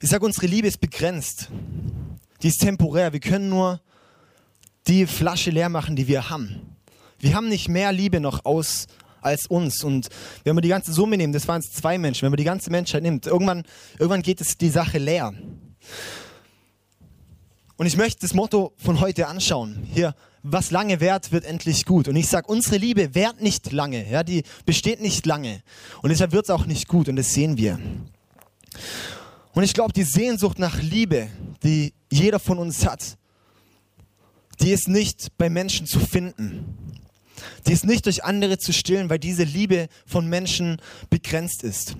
Ich 0.00 0.08
sage, 0.08 0.24
unsere 0.24 0.46
Liebe 0.46 0.66
ist 0.66 0.80
begrenzt. 0.80 1.48
Die 2.42 2.48
ist 2.48 2.58
temporär. 2.58 3.12
Wir 3.12 3.20
können 3.20 3.50
nur 3.50 3.80
die 4.86 5.06
Flasche 5.06 5.50
leer 5.50 5.68
machen, 5.68 5.94
die 5.94 6.08
wir 6.08 6.30
haben. 6.30 6.73
Wir 7.24 7.34
haben 7.34 7.48
nicht 7.48 7.70
mehr 7.70 7.90
Liebe 7.90 8.20
noch 8.20 8.44
aus 8.44 8.86
als 9.22 9.46
uns. 9.46 9.82
Und 9.82 10.08
wenn 10.44 10.54
wir 10.54 10.60
die 10.60 10.68
ganze 10.68 10.92
Summe 10.92 11.16
nehmen, 11.16 11.32
das 11.32 11.48
waren 11.48 11.60
es 11.60 11.72
zwei 11.72 11.96
Menschen, 11.96 12.20
wenn 12.20 12.32
man 12.32 12.36
die 12.36 12.44
ganze 12.44 12.70
Menschheit 12.70 13.02
nimmt, 13.02 13.26
irgendwann, 13.26 13.62
irgendwann 13.98 14.20
geht 14.20 14.42
es 14.42 14.58
die 14.58 14.68
Sache 14.68 14.98
leer. 14.98 15.32
Und 17.76 17.86
ich 17.86 17.96
möchte 17.96 18.20
das 18.20 18.34
Motto 18.34 18.74
von 18.76 19.00
heute 19.00 19.26
anschauen. 19.26 19.88
Hier, 19.90 20.14
was 20.42 20.70
lange 20.70 21.00
währt, 21.00 21.32
wird 21.32 21.46
endlich 21.46 21.86
gut. 21.86 22.08
Und 22.08 22.16
ich 22.16 22.28
sage, 22.28 22.46
unsere 22.46 22.76
Liebe 22.76 23.14
währt 23.14 23.40
nicht 23.40 23.72
lange. 23.72 24.06
Ja, 24.06 24.22
die 24.22 24.42
besteht 24.66 25.00
nicht 25.00 25.24
lange. 25.24 25.62
Und 26.02 26.10
deshalb 26.10 26.32
wird 26.32 26.44
es 26.44 26.50
auch 26.50 26.66
nicht 26.66 26.88
gut. 26.88 27.08
Und 27.08 27.16
das 27.16 27.32
sehen 27.32 27.56
wir. 27.56 27.78
Und 29.54 29.62
ich 29.62 29.72
glaube, 29.72 29.94
die 29.94 30.02
Sehnsucht 30.02 30.58
nach 30.58 30.82
Liebe, 30.82 31.28
die 31.62 31.94
jeder 32.12 32.38
von 32.38 32.58
uns 32.58 32.84
hat, 32.84 33.16
die 34.60 34.72
ist 34.72 34.88
nicht 34.88 35.38
bei 35.38 35.48
Menschen 35.48 35.86
zu 35.86 35.98
finden. 36.00 37.00
Die 37.66 37.72
ist 37.72 37.84
nicht 37.84 38.06
durch 38.06 38.24
andere 38.24 38.58
zu 38.58 38.72
stillen, 38.72 39.10
weil 39.10 39.18
diese 39.18 39.44
Liebe 39.44 39.88
von 40.06 40.28
Menschen 40.28 40.80
begrenzt 41.10 41.62
ist. 41.62 41.96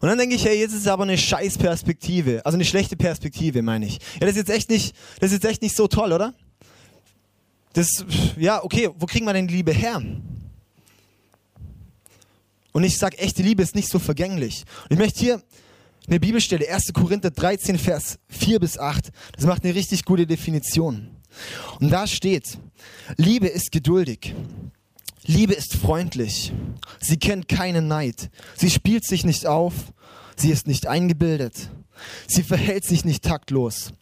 Und 0.00 0.08
dann 0.08 0.18
denke 0.18 0.34
ich, 0.34 0.44
hey, 0.44 0.58
jetzt 0.58 0.72
ist 0.72 0.80
es 0.80 0.88
aber 0.88 1.04
eine 1.04 1.16
scheiß 1.16 1.58
Perspektive. 1.58 2.44
Also 2.44 2.56
eine 2.56 2.64
schlechte 2.64 2.96
Perspektive, 2.96 3.62
meine 3.62 3.86
ich. 3.86 4.00
Ja, 4.14 4.26
das 4.26 4.30
ist 4.30 4.36
jetzt 4.36 4.50
echt 4.50 4.70
nicht, 4.70 4.96
das 5.20 5.30
ist 5.30 5.42
jetzt 5.42 5.50
echt 5.50 5.62
nicht 5.62 5.76
so 5.76 5.86
toll, 5.86 6.12
oder? 6.12 6.34
Das, 7.72 8.04
ja, 8.36 8.62
okay, 8.64 8.90
wo 8.96 9.06
kriegen 9.06 9.24
wir 9.26 9.32
denn 9.32 9.46
die 9.46 9.54
Liebe 9.54 9.72
her? 9.72 10.02
Und 12.72 12.84
ich 12.84 12.98
sage, 12.98 13.18
echte 13.18 13.42
Liebe 13.42 13.62
ist 13.62 13.74
nicht 13.74 13.88
so 13.88 13.98
vergänglich. 13.98 14.64
Und 14.84 14.94
ich 14.94 14.98
möchte 14.98 15.20
hier 15.20 15.42
eine 16.08 16.18
Bibelstelle, 16.18 16.68
1. 16.68 16.92
Korinther 16.92 17.30
13, 17.30 17.78
Vers 17.78 18.18
4 18.28 18.58
bis 18.58 18.78
8. 18.78 19.10
Das 19.36 19.46
macht 19.46 19.64
eine 19.64 19.74
richtig 19.74 20.04
gute 20.04 20.26
Definition. 20.26 21.10
Und 21.80 21.90
da 21.90 22.06
steht, 22.06 22.58
Liebe 23.16 23.48
ist 23.48 23.72
geduldig. 23.72 24.34
Liebe 25.24 25.54
ist 25.54 25.74
freundlich. 25.74 26.52
Sie 27.00 27.16
kennt 27.16 27.48
keinen 27.48 27.88
Neid. 27.88 28.30
Sie 28.56 28.70
spielt 28.70 29.04
sich 29.04 29.24
nicht 29.24 29.46
auf. 29.46 29.74
Sie 30.36 30.50
ist 30.50 30.66
nicht 30.66 30.86
eingebildet. 30.86 31.70
Sie 32.26 32.42
verhält 32.42 32.84
sich 32.84 33.04
nicht 33.04 33.22
taktlos. 33.22 33.92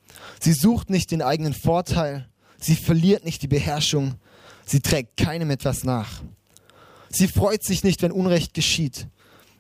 Sie 0.41 0.53
sucht 0.53 0.91
nicht 0.91 1.11
den 1.11 1.23
eigenen 1.23 1.55
Vorteil. 1.55 2.29
Sie 2.59 2.77
verliert 2.77 3.25
nicht 3.25 3.43
die 3.43 3.49
Beherrschung. 3.49 4.15
Sie 4.65 4.81
trägt 4.81 5.17
keinem 5.17 5.51
etwas 5.51 5.85
nach. 5.85 6.23
Sie 7.11 7.29
freut 7.29 7.65
sich 7.65 7.85
nicht, 7.85 8.03
wenn 8.03 8.13
Unrecht 8.13 8.55
geschieht. 8.55 9.09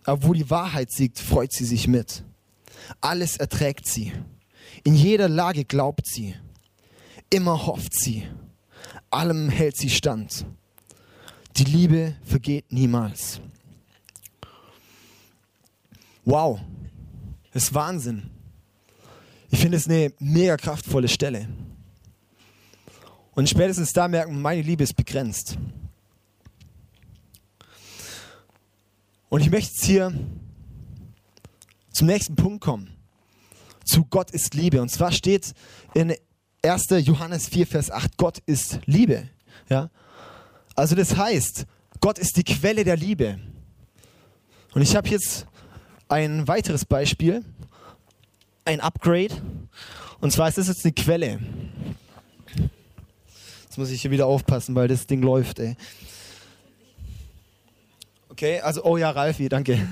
Aber 0.04 0.22
wo 0.22 0.32
die 0.32 0.48
Wahrheit 0.50 0.90
siegt, 0.90 1.18
freut 1.18 1.52
sie 1.52 1.64
sich 1.64 1.88
mit. 1.88 2.22
Alles 3.00 3.36
erträgt 3.36 3.86
sie. 3.86 4.12
In 4.84 4.94
jeder 4.94 5.28
Lage 5.28 5.64
glaubt 5.64 6.06
sie. 6.06 6.36
Immer 7.30 7.66
hofft 7.66 7.94
sie. 7.94 8.26
Allem 9.08 9.48
hält 9.48 9.76
sie 9.76 9.88
stand. 9.88 10.44
Die 11.56 11.64
Liebe 11.64 12.16
vergeht 12.24 12.72
niemals. 12.72 13.40
Wow, 16.24 16.60
das 17.52 17.64
ist 17.64 17.74
Wahnsinn. 17.74 18.30
Ich 19.50 19.58
finde 19.58 19.76
es 19.76 19.88
eine 19.88 20.12
mega 20.18 20.56
kraftvolle 20.56 21.08
Stelle. 21.08 21.48
Und 23.32 23.48
spätestens 23.48 23.92
da 23.92 24.06
merken, 24.06 24.40
meine 24.40 24.62
Liebe 24.62 24.84
ist 24.84 24.94
begrenzt. 24.94 25.56
Und 29.28 29.40
ich 29.40 29.50
möchte 29.50 29.70
jetzt 29.72 29.84
hier 29.84 30.12
zum 31.92 32.06
nächsten 32.06 32.36
Punkt 32.36 32.60
kommen. 32.60 32.96
Zu 33.84 34.04
Gott 34.04 34.30
ist 34.30 34.54
Liebe. 34.54 34.82
Und 34.82 34.88
zwar 34.90 35.12
steht 35.12 35.52
in 35.94 36.14
1. 36.62 36.88
Johannes 37.06 37.48
4, 37.48 37.66
Vers 37.66 37.90
8, 37.90 38.16
Gott 38.16 38.38
ist 38.46 38.80
Liebe. 38.86 39.28
Ja? 39.68 39.90
Also 40.74 40.94
das 40.94 41.16
heißt, 41.16 41.66
Gott 42.00 42.18
ist 42.18 42.36
die 42.36 42.44
Quelle 42.44 42.84
der 42.84 42.96
Liebe. 42.96 43.38
Und 44.72 44.82
ich 44.82 44.94
habe 44.94 45.08
jetzt 45.08 45.46
ein 46.08 46.46
weiteres 46.48 46.84
Beispiel, 46.84 47.44
ein 48.64 48.80
Upgrade. 48.80 49.34
Und 50.20 50.32
zwar 50.32 50.48
ist 50.48 50.58
das 50.58 50.68
jetzt 50.68 50.84
eine 50.84 50.92
Quelle. 50.92 51.40
Jetzt 53.64 53.78
muss 53.78 53.90
ich 53.90 54.02
hier 54.02 54.10
wieder 54.10 54.26
aufpassen, 54.26 54.74
weil 54.74 54.88
das 54.88 55.06
Ding 55.06 55.22
läuft, 55.22 55.58
ey. 55.60 55.76
Okay, 58.28 58.60
also, 58.60 58.84
oh 58.84 58.96
ja, 58.96 59.10
Ralfi, 59.10 59.48
danke. 59.48 59.86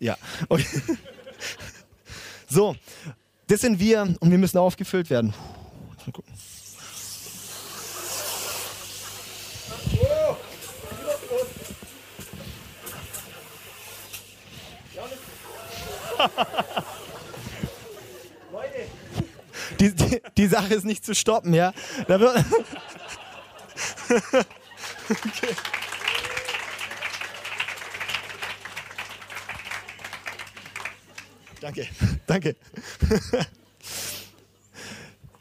Ja, 0.00 0.16
okay. 0.48 0.82
So, 2.48 2.76
das 3.46 3.60
sind 3.60 3.78
wir 3.78 4.14
und 4.20 4.30
wir 4.30 4.38
müssen 4.38 4.58
aufgefüllt 4.58 5.10
werden. 5.10 5.34
Mal. 18.52 18.68
Die, 19.78 19.94
die, 19.94 20.22
die 20.36 20.46
Sache 20.46 20.74
ist 20.74 20.84
nicht 20.84 21.04
zu 21.04 21.14
stoppen, 21.14 21.54
ja. 21.54 21.72
Da 22.06 22.18
wird 22.18 22.36
okay. 25.08 25.54
Danke, 31.60 31.86
danke. 32.26 32.56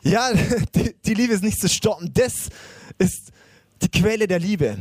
Ja, 0.07 0.31
die, 0.75 0.95
die, 1.05 1.13
Liebe 1.13 1.33
ist 1.33 1.43
nicht 1.43 1.59
zu 1.59 1.67
stoppen. 1.67 2.11
Das 2.13 2.49
ist 2.97 3.31
die 3.81 3.89
Quelle 3.89 4.27
der 4.27 4.39
Liebe. 4.39 4.77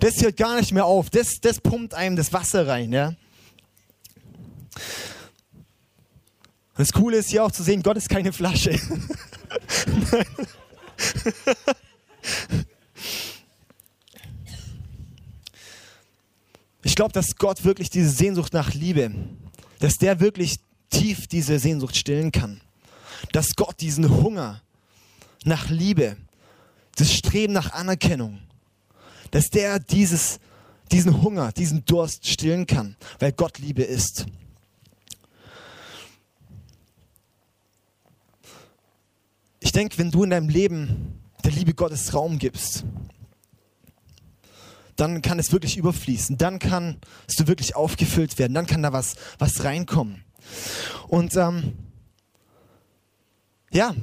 Das 0.00 0.20
hört 0.22 0.36
gar 0.36 0.58
nicht 0.58 0.72
mehr 0.72 0.84
auf. 0.84 1.08
Das, 1.10 1.40
das 1.40 1.60
pumpt 1.60 1.94
einem 1.94 2.16
das 2.16 2.32
Wasser 2.32 2.66
rein. 2.66 2.92
Ja? 2.92 3.14
Das 6.76 6.92
Coole 6.92 7.18
ist 7.18 7.30
hier 7.30 7.44
auch 7.44 7.52
zu 7.52 7.62
sehen, 7.62 7.82
Gott 7.82 7.96
ist 7.96 8.08
keine 8.08 8.32
Flasche. 8.32 8.78
ich 16.82 16.94
glaube, 16.94 17.12
dass 17.12 17.36
Gott 17.36 17.64
wirklich 17.64 17.90
diese 17.90 18.10
Sehnsucht 18.10 18.52
nach 18.52 18.74
Liebe 18.74 19.10
dass 19.80 19.98
der 19.98 20.20
wirklich 20.20 20.60
tief 20.90 21.26
diese 21.26 21.58
Sehnsucht 21.58 21.96
stillen 21.96 22.30
kann. 22.30 22.60
Dass 23.32 23.56
Gott 23.56 23.80
diesen 23.80 24.08
Hunger 24.08 24.62
nach 25.44 25.68
Liebe, 25.68 26.16
das 26.96 27.12
Streben 27.12 27.52
nach 27.52 27.72
Anerkennung, 27.72 28.40
dass 29.30 29.50
der 29.50 29.78
dieses, 29.78 30.38
diesen 30.92 31.22
Hunger, 31.22 31.52
diesen 31.52 31.84
Durst 31.84 32.26
stillen 32.26 32.66
kann, 32.66 32.96
weil 33.18 33.32
Gott 33.32 33.58
Liebe 33.58 33.82
ist. 33.82 34.26
Ich 39.60 39.72
denke, 39.72 39.98
wenn 39.98 40.10
du 40.10 40.24
in 40.24 40.30
deinem 40.30 40.48
Leben 40.48 41.20
der 41.44 41.52
Liebe 41.52 41.74
Gottes 41.74 42.12
Raum 42.12 42.38
gibst, 42.38 42.84
dann 45.00 45.22
kann 45.22 45.38
es 45.38 45.52
wirklich 45.52 45.76
überfließen. 45.76 46.36
Dann 46.36 46.58
kannst 46.58 47.38
du 47.38 47.46
wirklich 47.46 47.74
aufgefüllt 47.74 48.38
werden. 48.38 48.54
Dann 48.54 48.66
kann 48.66 48.82
da 48.82 48.92
was, 48.92 49.14
was 49.38 49.64
reinkommen. 49.64 50.24
Und 51.08 51.36
ähm, 51.36 51.72
ja, 53.72 53.94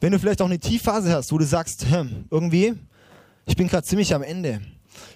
wenn 0.00 0.12
du 0.12 0.18
vielleicht 0.18 0.40
auch 0.40 0.46
eine 0.46 0.58
Tiefphase 0.58 1.12
hast, 1.12 1.30
wo 1.32 1.38
du 1.38 1.44
sagst, 1.44 1.86
hm, 1.90 2.24
irgendwie, 2.30 2.74
ich 3.46 3.56
bin 3.56 3.68
gerade 3.68 3.86
ziemlich 3.86 4.14
am 4.14 4.22
Ende. 4.22 4.60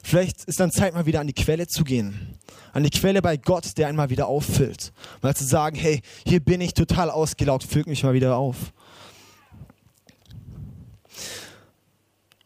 Vielleicht 0.02 0.44
ist 0.44 0.60
dann 0.60 0.70
Zeit, 0.70 0.94
mal 0.94 1.06
wieder 1.06 1.20
an 1.20 1.26
die 1.26 1.32
Quelle 1.32 1.66
zu 1.66 1.84
gehen. 1.84 2.38
An 2.72 2.82
die 2.82 2.90
Quelle 2.90 3.22
bei 3.22 3.36
Gott, 3.36 3.78
der 3.78 3.88
einmal 3.88 4.10
wieder 4.10 4.26
auffüllt. 4.26 4.92
Mal 5.22 5.34
zu 5.34 5.44
sagen, 5.44 5.76
hey, 5.76 6.02
hier 6.26 6.40
bin 6.40 6.60
ich 6.60 6.74
total 6.74 7.10
ausgelaugt, 7.10 7.64
füllt 7.64 7.86
mich 7.86 8.02
mal 8.02 8.14
wieder 8.14 8.36
auf. 8.36 8.72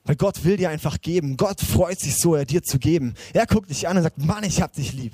Weil 0.09 0.17
Gott 0.17 0.43
will 0.43 0.57
dir 0.57 0.71
einfach 0.71 1.03
geben. 1.03 1.37
Gott 1.37 1.61
freut 1.61 2.01
sich 2.01 2.17
so, 2.17 2.35
er 2.35 2.47
dir 2.47 2.63
zu 2.63 2.79
geben. 2.79 3.13
Er 3.35 3.45
guckt 3.45 3.69
dich 3.69 3.87
an 3.89 3.99
und 3.99 4.03
sagt, 4.03 4.17
Mann, 4.17 4.43
ich 4.43 4.63
hab 4.63 4.73
dich 4.73 4.95
lieb. 4.95 5.13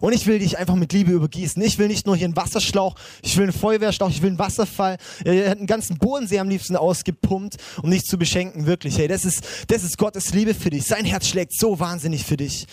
Und 0.00 0.12
ich 0.12 0.24
will 0.28 0.38
dich 0.38 0.56
einfach 0.56 0.76
mit 0.76 0.92
Liebe 0.92 1.10
übergießen. 1.10 1.60
Ich 1.60 1.78
will 1.78 1.88
nicht 1.88 2.06
nur 2.06 2.14
hier 2.14 2.26
einen 2.26 2.36
Wasserschlauch, 2.36 2.94
ich 3.22 3.36
will 3.36 3.42
einen 3.42 3.52
Feuerwehrschlauch, 3.52 4.08
ich 4.08 4.22
will 4.22 4.30
einen 4.30 4.38
Wasserfall. 4.38 4.98
Er 5.24 5.50
hat 5.50 5.58
einen 5.58 5.66
ganzen 5.66 5.98
Bodensee 5.98 6.38
am 6.38 6.48
liebsten 6.48 6.76
ausgepumpt, 6.76 7.56
um 7.82 7.90
dich 7.90 8.04
zu 8.04 8.18
beschenken. 8.18 8.66
Wirklich, 8.66 8.98
hey, 8.98 9.08
das 9.08 9.24
ist, 9.24 9.44
das 9.66 9.82
ist 9.82 9.98
Gottes 9.98 10.32
Liebe 10.32 10.54
für 10.54 10.70
dich. 10.70 10.84
Sein 10.84 11.04
Herz 11.04 11.26
schlägt 11.26 11.52
so 11.52 11.80
wahnsinnig 11.80 12.24
für 12.24 12.36
dich, 12.36 12.68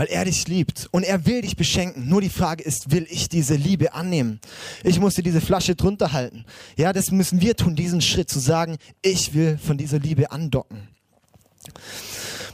weil 0.00 0.06
er 0.06 0.24
dich 0.24 0.48
liebt. 0.48 0.88
Und 0.92 1.02
er 1.02 1.26
will 1.26 1.42
dich 1.42 1.56
beschenken. 1.56 2.08
Nur 2.08 2.22
die 2.22 2.30
Frage 2.30 2.64
ist, 2.64 2.90
will 2.90 3.06
ich 3.10 3.28
diese 3.28 3.54
Liebe 3.54 3.92
annehmen? 3.92 4.40
Ich 4.82 4.98
musste 4.98 5.22
diese 5.22 5.42
Flasche 5.42 5.74
drunter 5.74 6.14
halten. 6.14 6.46
Ja, 6.78 6.94
das 6.94 7.10
müssen 7.10 7.42
wir 7.42 7.54
tun, 7.54 7.76
diesen 7.76 8.00
Schritt 8.00 8.30
zu 8.30 8.38
sagen, 8.38 8.78
ich 9.02 9.34
will 9.34 9.58
von 9.58 9.76
dieser 9.76 9.98
Liebe 9.98 10.30
andocken. 10.32 10.88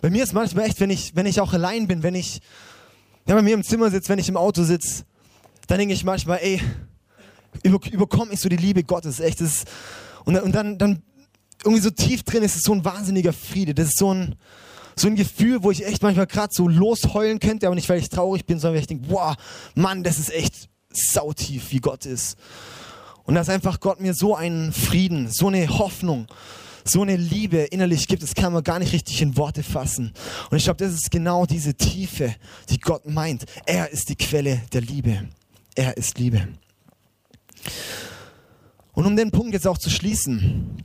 Bei 0.03 0.11
mir 0.11 0.25
ist 0.25 0.33
manchmal 0.33 0.65
echt, 0.65 0.81
wenn 0.81 0.91
ich, 0.91 1.15
wenn 1.15 1.25
ich 1.25 1.41
auch 1.41 1.53
allein 1.53 1.87
bin, 1.87 2.03
wenn 2.03 2.17
ich 2.17 2.41
ja, 3.29 3.37
bei 3.37 3.43
mir 3.43 3.55
im 3.55 3.63
Zimmer 3.63 3.93
sitze, 3.93 4.09
wenn 4.09 4.19
ich 4.19 4.29
im 4.29 4.37
Auto 4.37 4.65
sitze, 4.65 5.05
dann 5.69 5.79
denke 5.79 5.95
ich 5.95 6.03
manchmal, 6.03 6.41
ey, 6.43 6.61
über, 7.63 7.79
überkomme 7.93 8.33
ich 8.33 8.41
so 8.41 8.49
die 8.49 8.57
Liebe 8.57 8.83
Gottes, 8.83 9.21
echt. 9.21 9.41
Das 9.41 9.67
und, 10.25 10.37
und 10.37 10.53
dann, 10.53 10.79
dann 10.79 11.01
irgendwie 11.63 11.83
so 11.83 11.91
tief 11.91 12.25
drin 12.25 12.43
ist 12.43 12.57
es 12.57 12.63
so 12.63 12.73
ein 12.73 12.85
wahnsinniger 12.85 13.33
Friede. 13.33 13.73
Das 13.73 13.87
ist 13.87 13.99
so 13.99 14.13
ein, 14.13 14.35
So 14.99 15.09
ein 15.09 15.17
Gefühl, 15.17 15.63
wo 15.63 15.71
ich 15.71 15.85
echt 15.85 16.03
manchmal 16.03 16.27
gerade 16.27 16.53
so 16.53 16.69
losheulen 16.69 17.39
könnte, 17.39 17.67
aber 17.67 17.75
nicht, 17.75 17.89
weil 17.89 18.01
ich 18.01 18.09
traurig 18.09 18.47
bin, 18.47 18.59
sondern 18.59 18.77
weil 18.77 18.81
ich 18.81 18.87
denke, 18.87 19.07
wow, 19.09 19.37
Mann, 19.75 20.03
das 20.03 20.19
ist 20.19 20.33
echt 20.33 20.69
sautief, 20.91 21.71
wie 21.71 21.81
Gott 21.81 22.07
ist. 22.07 22.37
Und 23.25 23.35
dass 23.35 23.49
einfach 23.49 23.81
Gott 23.81 24.01
mir 24.01 24.15
so 24.15 24.35
einen 24.35 24.73
Frieden, 24.73 25.29
so 25.31 25.49
eine 25.49 25.69
Hoffnung, 25.69 26.27
so 26.85 27.03
eine 27.03 27.17
Liebe 27.17 27.59
innerlich 27.59 28.07
gibt, 28.07 28.23
das 28.23 28.35
kann 28.35 28.53
man 28.53 28.63
gar 28.63 28.79
nicht 28.79 28.93
richtig 28.93 29.21
in 29.21 29.37
Worte 29.37 29.63
fassen. 29.63 30.13
Und 30.51 30.57
ich 30.57 30.65
glaube, 30.65 30.85
das 30.85 30.95
ist 30.95 31.11
genau 31.11 31.45
diese 31.45 31.75
Tiefe, 31.75 32.35
die 32.71 32.79
Gott 32.79 33.07
meint. 33.07 33.45
Er 33.67 33.91
ist 33.91 34.09
die 34.09 34.17
Quelle 34.17 34.63
der 34.73 34.81
Liebe. 34.81 35.29
Er 35.75 35.97
ist 35.97 36.19
Liebe. 36.19 36.49
Und 38.93 39.05
um 39.05 39.17
den 39.17 39.31
Punkt 39.31 39.53
jetzt 39.53 39.67
auch 39.67 39.79
zu 39.79 39.91
schließen, 39.91 40.83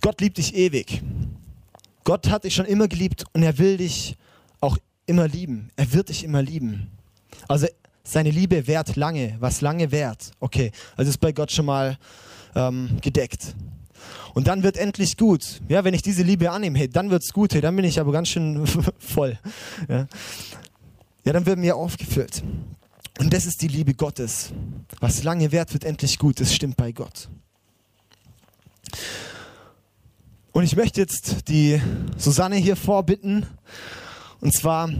Gott 0.00 0.20
liebt 0.20 0.38
dich 0.38 0.54
ewig. 0.54 1.00
Gott 2.04 2.30
hat 2.30 2.44
dich 2.44 2.54
schon 2.54 2.66
immer 2.66 2.88
geliebt 2.88 3.24
und 3.32 3.42
er 3.42 3.58
will 3.58 3.76
dich 3.76 4.16
auch 4.60 4.78
immer 5.06 5.28
lieben. 5.28 5.70
Er 5.76 5.92
wird 5.92 6.08
dich 6.08 6.24
immer 6.24 6.42
lieben. 6.42 6.90
Also 7.48 7.66
seine 8.04 8.30
Liebe 8.30 8.66
währt 8.66 8.96
lange. 8.96 9.36
Was 9.40 9.60
lange 9.60 9.90
währt. 9.92 10.32
Okay, 10.40 10.72
also 10.96 11.08
ist 11.08 11.18
bei 11.18 11.32
Gott 11.32 11.52
schon 11.52 11.66
mal 11.66 11.98
ähm, 12.54 12.98
gedeckt. 13.00 13.54
Und 14.34 14.48
dann 14.48 14.62
wird 14.62 14.76
endlich 14.76 15.16
gut. 15.16 15.60
Ja, 15.68 15.84
wenn 15.84 15.94
ich 15.94 16.02
diese 16.02 16.22
Liebe 16.22 16.50
annehme, 16.50 16.78
hey, 16.78 16.88
dann 16.88 17.10
wird's 17.10 17.32
gut. 17.32 17.54
Hey, 17.54 17.60
dann 17.60 17.76
bin 17.76 17.84
ich 17.84 18.00
aber 18.00 18.12
ganz 18.12 18.28
schön 18.28 18.66
voll. 18.98 19.38
Ja. 19.88 20.06
ja, 21.24 21.32
dann 21.32 21.46
wird 21.46 21.58
mir 21.58 21.76
aufgefüllt. 21.76 22.42
Und 23.18 23.32
das 23.32 23.46
ist 23.46 23.62
die 23.62 23.68
Liebe 23.68 23.94
Gottes. 23.94 24.52
Was 25.00 25.22
lange 25.22 25.52
währt, 25.52 25.72
wird 25.72 25.84
endlich 25.84 26.18
gut. 26.18 26.40
Das 26.40 26.54
stimmt 26.54 26.76
bei 26.76 26.92
Gott. 26.92 27.28
Und 30.52 30.64
ich 30.64 30.76
möchte 30.76 31.00
jetzt 31.00 31.48
die 31.48 31.80
Susanne 32.18 32.56
hier 32.56 32.76
vorbitten. 32.76 33.46
Und 34.40 34.54
zwar 34.54 34.90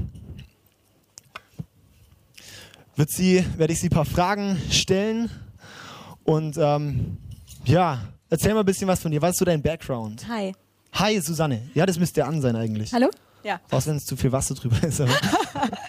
wird 2.97 3.11
sie, 3.11 3.45
werde 3.59 3.75
ich 3.75 3.81
sie 3.81 3.89
ein 3.89 3.91
paar 3.91 4.07
Fragen 4.07 4.61
stellen. 4.71 5.31
Und 6.25 6.57
ähm, 6.57 7.19
ja, 7.67 8.01
erzähl 8.31 8.55
mal 8.55 8.61
ein 8.61 8.67
bisschen 8.67 8.89
was 8.89 9.01
von 9.01 9.11
dir. 9.11 9.21
Was 9.21 9.33
ist 9.33 9.39
so 9.39 9.45
dein 9.45 9.61
Background? 9.61 10.27
Hi. 10.27 10.55
Hi, 10.95 11.21
Susanne. 11.21 11.69
Ja, 11.75 11.85
das 11.85 11.99
müsste 11.99 12.25
an 12.25 12.41
sein 12.41 12.57
eigentlich. 12.57 12.93
Hallo? 12.95 13.11
Ja. 13.43 13.61
Außer 13.71 13.91
wenn 13.91 13.97
es 13.99 14.05
zu 14.05 14.17
viel 14.17 14.33
Wasser 14.33 14.55
drüber 14.55 14.83
ist. 14.83 15.03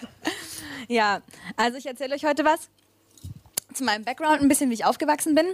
ja, 0.88 1.22
also 1.56 1.78
ich 1.78 1.86
erzähle 1.86 2.14
euch 2.14 2.24
heute 2.24 2.44
was 2.44 2.68
zu 3.72 3.82
meinem 3.84 4.04
Background, 4.04 4.42
ein 4.42 4.48
bisschen, 4.48 4.68
wie 4.68 4.74
ich 4.74 4.84
aufgewachsen 4.84 5.34
bin. 5.34 5.46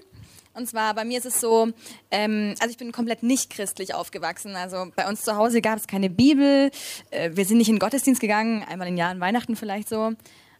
Und 0.52 0.68
zwar 0.68 0.94
bei 0.94 1.04
mir 1.04 1.18
ist 1.18 1.26
es 1.26 1.40
so, 1.40 1.68
ähm, 2.10 2.54
also 2.58 2.70
ich 2.70 2.76
bin 2.76 2.92
komplett 2.92 3.22
nicht 3.22 3.50
christlich 3.50 3.94
aufgewachsen. 3.94 4.56
Also 4.56 4.90
bei 4.96 5.08
uns 5.08 5.22
zu 5.22 5.36
Hause 5.36 5.60
gab 5.60 5.78
es 5.78 5.86
keine 5.86 6.10
Bibel. 6.10 6.70
Äh, 7.10 7.30
wir 7.34 7.44
sind 7.44 7.58
nicht 7.58 7.68
in 7.68 7.76
den 7.76 7.80
Gottesdienst 7.80 8.20
gegangen, 8.20 8.64
einmal 8.64 8.88
im 8.88 8.96
Jahr 8.96 9.10
an 9.10 9.20
Weihnachten 9.20 9.54
vielleicht 9.54 9.88
so. 9.88 10.12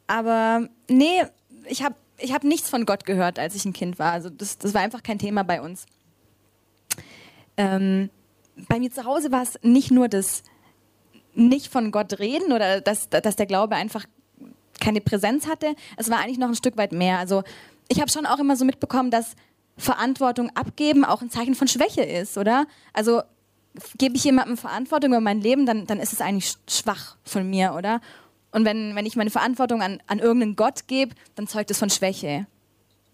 Aber 0.06 0.68
nee, 0.88 1.25
ich 1.66 1.82
habe 1.82 1.97
ich 2.18 2.32
hab 2.32 2.44
nichts 2.44 2.68
von 2.68 2.87
Gott 2.87 3.04
gehört, 3.04 3.38
als 3.38 3.54
ich 3.54 3.64
ein 3.64 3.73
Kind 3.73 3.99
war. 3.99 4.12
Also 4.12 4.30
das, 4.30 4.59
das 4.59 4.75
war 4.75 4.80
einfach 4.80 5.02
kein 5.02 5.18
Thema 5.18 5.42
bei 5.42 5.61
uns. 5.61 5.87
Ähm, 7.56 8.11
bei 8.68 8.78
mir 8.78 8.90
zu 8.90 9.04
Hause 9.04 9.32
war 9.32 9.42
es 9.42 9.59
nicht 9.62 9.90
nur 9.90 10.09
das 10.09 10.42
nicht 11.35 11.68
von 11.68 11.90
Gott 11.90 12.18
reden 12.18 12.52
oder 12.52 12.80
dass, 12.80 13.09
dass 13.09 13.37
der 13.37 13.47
Glaube 13.47 13.76
einfach 13.76 14.04
keine 14.80 15.00
Präsenz 15.00 15.47
hatte. 15.47 15.75
Es 15.97 16.11
war 16.11 16.18
eigentlich 16.18 16.38
noch 16.38 16.49
ein 16.49 16.54
Stück 16.54 16.76
weit 16.76 16.92
mehr. 16.92 17.18
Also 17.18 17.42
ich 17.88 18.00
habe 18.00 18.11
schon 18.11 18.26
auch 18.26 18.38
immer 18.38 18.56
so 18.56 18.64
mitbekommen, 18.64 19.10
dass 19.10 19.34
Verantwortung 19.80 20.50
abgeben 20.54 21.04
auch 21.04 21.23
ein 21.23 21.30
Zeichen 21.30 21.54
von 21.54 21.69
Schwäche 21.69 22.02
ist, 22.02 22.38
oder? 22.38 22.66
Also 22.93 23.23
gebe 23.99 24.16
ich 24.16 24.25
jemandem 24.25 24.56
Verantwortung 24.56 25.10
über 25.10 25.21
mein 25.21 25.40
Leben, 25.40 25.66
dann, 25.66 25.86
dann 25.86 25.99
ist 25.99 26.12
es 26.12 26.21
eigentlich 26.21 26.54
schwach 26.69 27.16
von 27.25 27.49
mir, 27.49 27.75
oder? 27.76 28.00
Und 28.52 28.64
wenn, 28.64 28.97
wenn 28.97 29.06
ich 29.06 29.16
meine 29.16 29.30
Verantwortung 29.30 29.80
an, 29.80 30.02
an 30.06 30.19
irgendeinen 30.19 30.56
Gott 30.56 30.88
gebe, 30.88 31.14
dann 31.36 31.47
zeugt 31.47 31.71
es 31.71 31.78
von 31.78 31.88
Schwäche. 31.88 32.47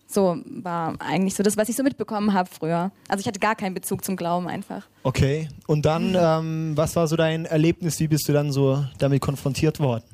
So 0.08 0.38
war 0.46 0.94
eigentlich 1.00 1.34
so 1.34 1.42
das, 1.42 1.56
was 1.56 1.68
ich 1.68 1.74
so 1.74 1.82
mitbekommen 1.82 2.32
habe 2.32 2.48
früher. 2.48 2.92
Also 3.08 3.20
ich 3.20 3.26
hatte 3.26 3.40
gar 3.40 3.56
keinen 3.56 3.74
Bezug 3.74 4.04
zum 4.04 4.16
Glauben 4.16 4.46
einfach. 4.46 4.86
Okay, 5.02 5.48
und 5.66 5.84
dann, 5.84 6.16
ähm, 6.18 6.72
was 6.76 6.94
war 6.94 7.08
so 7.08 7.16
dein 7.16 7.44
Erlebnis? 7.44 7.98
Wie 7.98 8.06
bist 8.06 8.28
du 8.28 8.32
dann 8.32 8.52
so 8.52 8.84
damit 8.98 9.20
konfrontiert 9.20 9.80
worden? 9.80 10.04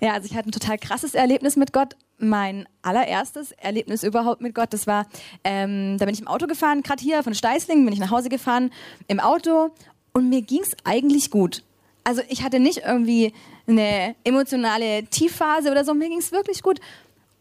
Ja, 0.00 0.14
also 0.14 0.26
ich 0.26 0.36
hatte 0.36 0.48
ein 0.48 0.52
total 0.52 0.78
krasses 0.78 1.14
Erlebnis 1.14 1.54
mit 1.56 1.72
Gott. 1.72 1.96
Mein 2.18 2.66
allererstes 2.82 3.52
Erlebnis 3.52 4.02
überhaupt 4.02 4.40
mit 4.40 4.54
Gott, 4.54 4.72
das 4.72 4.86
war, 4.86 5.06
ähm, 5.44 5.98
da 5.98 6.06
bin 6.06 6.14
ich 6.14 6.20
im 6.20 6.28
Auto 6.28 6.46
gefahren, 6.46 6.82
gerade 6.82 7.02
hier 7.02 7.22
von 7.22 7.34
Steißlingen 7.34 7.84
bin 7.84 7.92
ich 7.92 8.00
nach 8.00 8.10
Hause 8.10 8.30
gefahren 8.30 8.70
im 9.06 9.20
Auto 9.20 9.70
und 10.12 10.30
mir 10.30 10.40
ging 10.40 10.62
es 10.62 10.74
eigentlich 10.84 11.30
gut. 11.30 11.62
Also 12.04 12.22
ich 12.28 12.42
hatte 12.42 12.58
nicht 12.58 12.78
irgendwie 12.86 13.34
eine 13.66 14.14
emotionale 14.24 15.04
Tiefphase 15.04 15.70
oder 15.70 15.84
so, 15.84 15.92
mir 15.92 16.08
ging 16.08 16.18
es 16.18 16.32
wirklich 16.32 16.62
gut. 16.62 16.80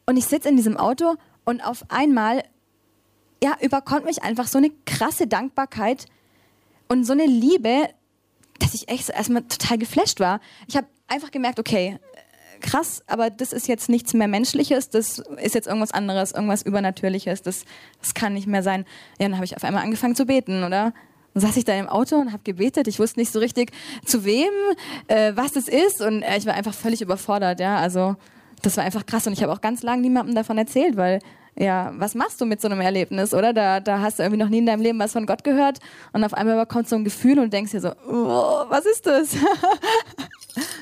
Und 0.06 0.18
ich 0.18 0.26
sitze 0.26 0.50
in 0.50 0.58
diesem 0.58 0.76
Auto 0.76 1.16
und 1.46 1.62
auf 1.62 1.86
einmal, 1.90 2.44
ja, 3.42 3.56
überkommt 3.62 4.06
mich 4.06 4.24
einfach 4.24 4.48
so 4.48 4.58
eine 4.58 4.72
krasse 4.86 5.28
Dankbarkeit 5.28 6.08
und 6.88 7.06
so 7.06 7.14
eine 7.14 7.26
Liebe, 7.26 7.90
dass 8.60 8.74
ich 8.74 8.90
echt 8.90 9.10
erstmal 9.10 9.44
total 9.44 9.78
geflasht 9.78 10.20
war. 10.20 10.42
Ich 10.68 10.76
habe 10.76 10.88
einfach 11.08 11.32
gemerkt, 11.32 11.60
okay, 11.60 12.00
krass, 12.66 13.04
aber 13.08 13.30
das 13.30 13.54
ist 13.54 13.68
jetzt 13.68 13.90
nichts 13.90 14.14
mehr 14.14 14.28
Menschliches, 14.28 14.90
das 14.90 15.20
ist 15.42 15.56
jetzt 15.56 15.68
irgendwas 15.68 15.92
anderes, 15.92 16.32
irgendwas 16.32 16.64
Übernatürliches, 16.64 17.42
das, 17.44 17.64
das 18.02 18.14
kann 18.14 18.34
nicht 18.34 18.48
mehr 18.48 18.64
sein. 18.64 18.86
Ja, 19.20 19.28
dann 19.28 19.36
habe 19.36 19.46
ich 19.46 19.56
auf 19.56 19.64
einmal 19.64 19.84
angefangen 19.84 20.16
zu 20.16 20.26
beten, 20.26 20.64
oder? 20.64 20.94
Dann 21.34 21.42
saß 21.42 21.58
ich 21.58 21.66
da 21.66 21.74
im 21.74 21.88
Auto 21.88 22.16
und 22.16 22.32
habe 22.32 22.44
gebetet. 22.44 22.88
Ich 22.88 22.98
wusste 22.98 23.20
nicht 23.20 23.32
so 23.32 23.40
richtig, 23.40 23.72
zu 24.06 24.24
wem, 24.26 24.52
äh, 25.08 25.34
was 25.36 25.52
das 25.52 25.68
ist. 25.68 26.02
Und 26.02 26.24
äh, 26.24 26.38
ich 26.38 26.46
war 26.46 26.54
einfach 26.54 26.74
völlig 26.74 27.02
überfordert, 27.02 27.60
ja. 27.60 27.78
Also 27.78 28.16
das 28.62 28.78
war 28.78 28.84
einfach 28.84 29.06
krass 29.06 29.28
und 29.28 29.34
ich 29.34 29.44
habe 29.44 29.52
auch 29.52 29.62
ganz 29.62 29.84
lange 29.84 30.02
niemandem 30.02 30.34
davon 30.34 30.58
erzählt, 30.58 30.98
weil 30.98 31.20
ja, 31.58 31.94
was 31.98 32.16
machst 32.16 32.42
du 32.42 32.46
mit 32.46 32.62
so 32.62 32.68
einem 32.68 32.82
Erlebnis, 32.82 33.34
oder? 33.34 33.54
Da, 33.54 33.80
da 33.80 34.00
hast 34.00 34.20
du 34.20 34.24
irgendwie 34.24 34.42
noch 34.42 34.50
nie 34.50 34.58
in 34.58 34.66
deinem 34.66 34.82
Leben 34.82 35.00
was 35.00 35.14
von 35.14 35.26
Gott 35.26 35.44
gehört 35.44 35.80
und 36.14 36.24
auf 36.24 36.34
einmal 36.34 36.66
kommt 36.66 36.90
so 36.90 36.96
ein 36.96 37.04
Gefühl 37.04 37.40
und 37.40 37.54
denkst 37.54 37.72
dir 37.72 37.82
so, 37.82 37.92
oh, 38.08 38.66
was 38.70 38.86
ist 38.86 39.06
das? 39.06 39.36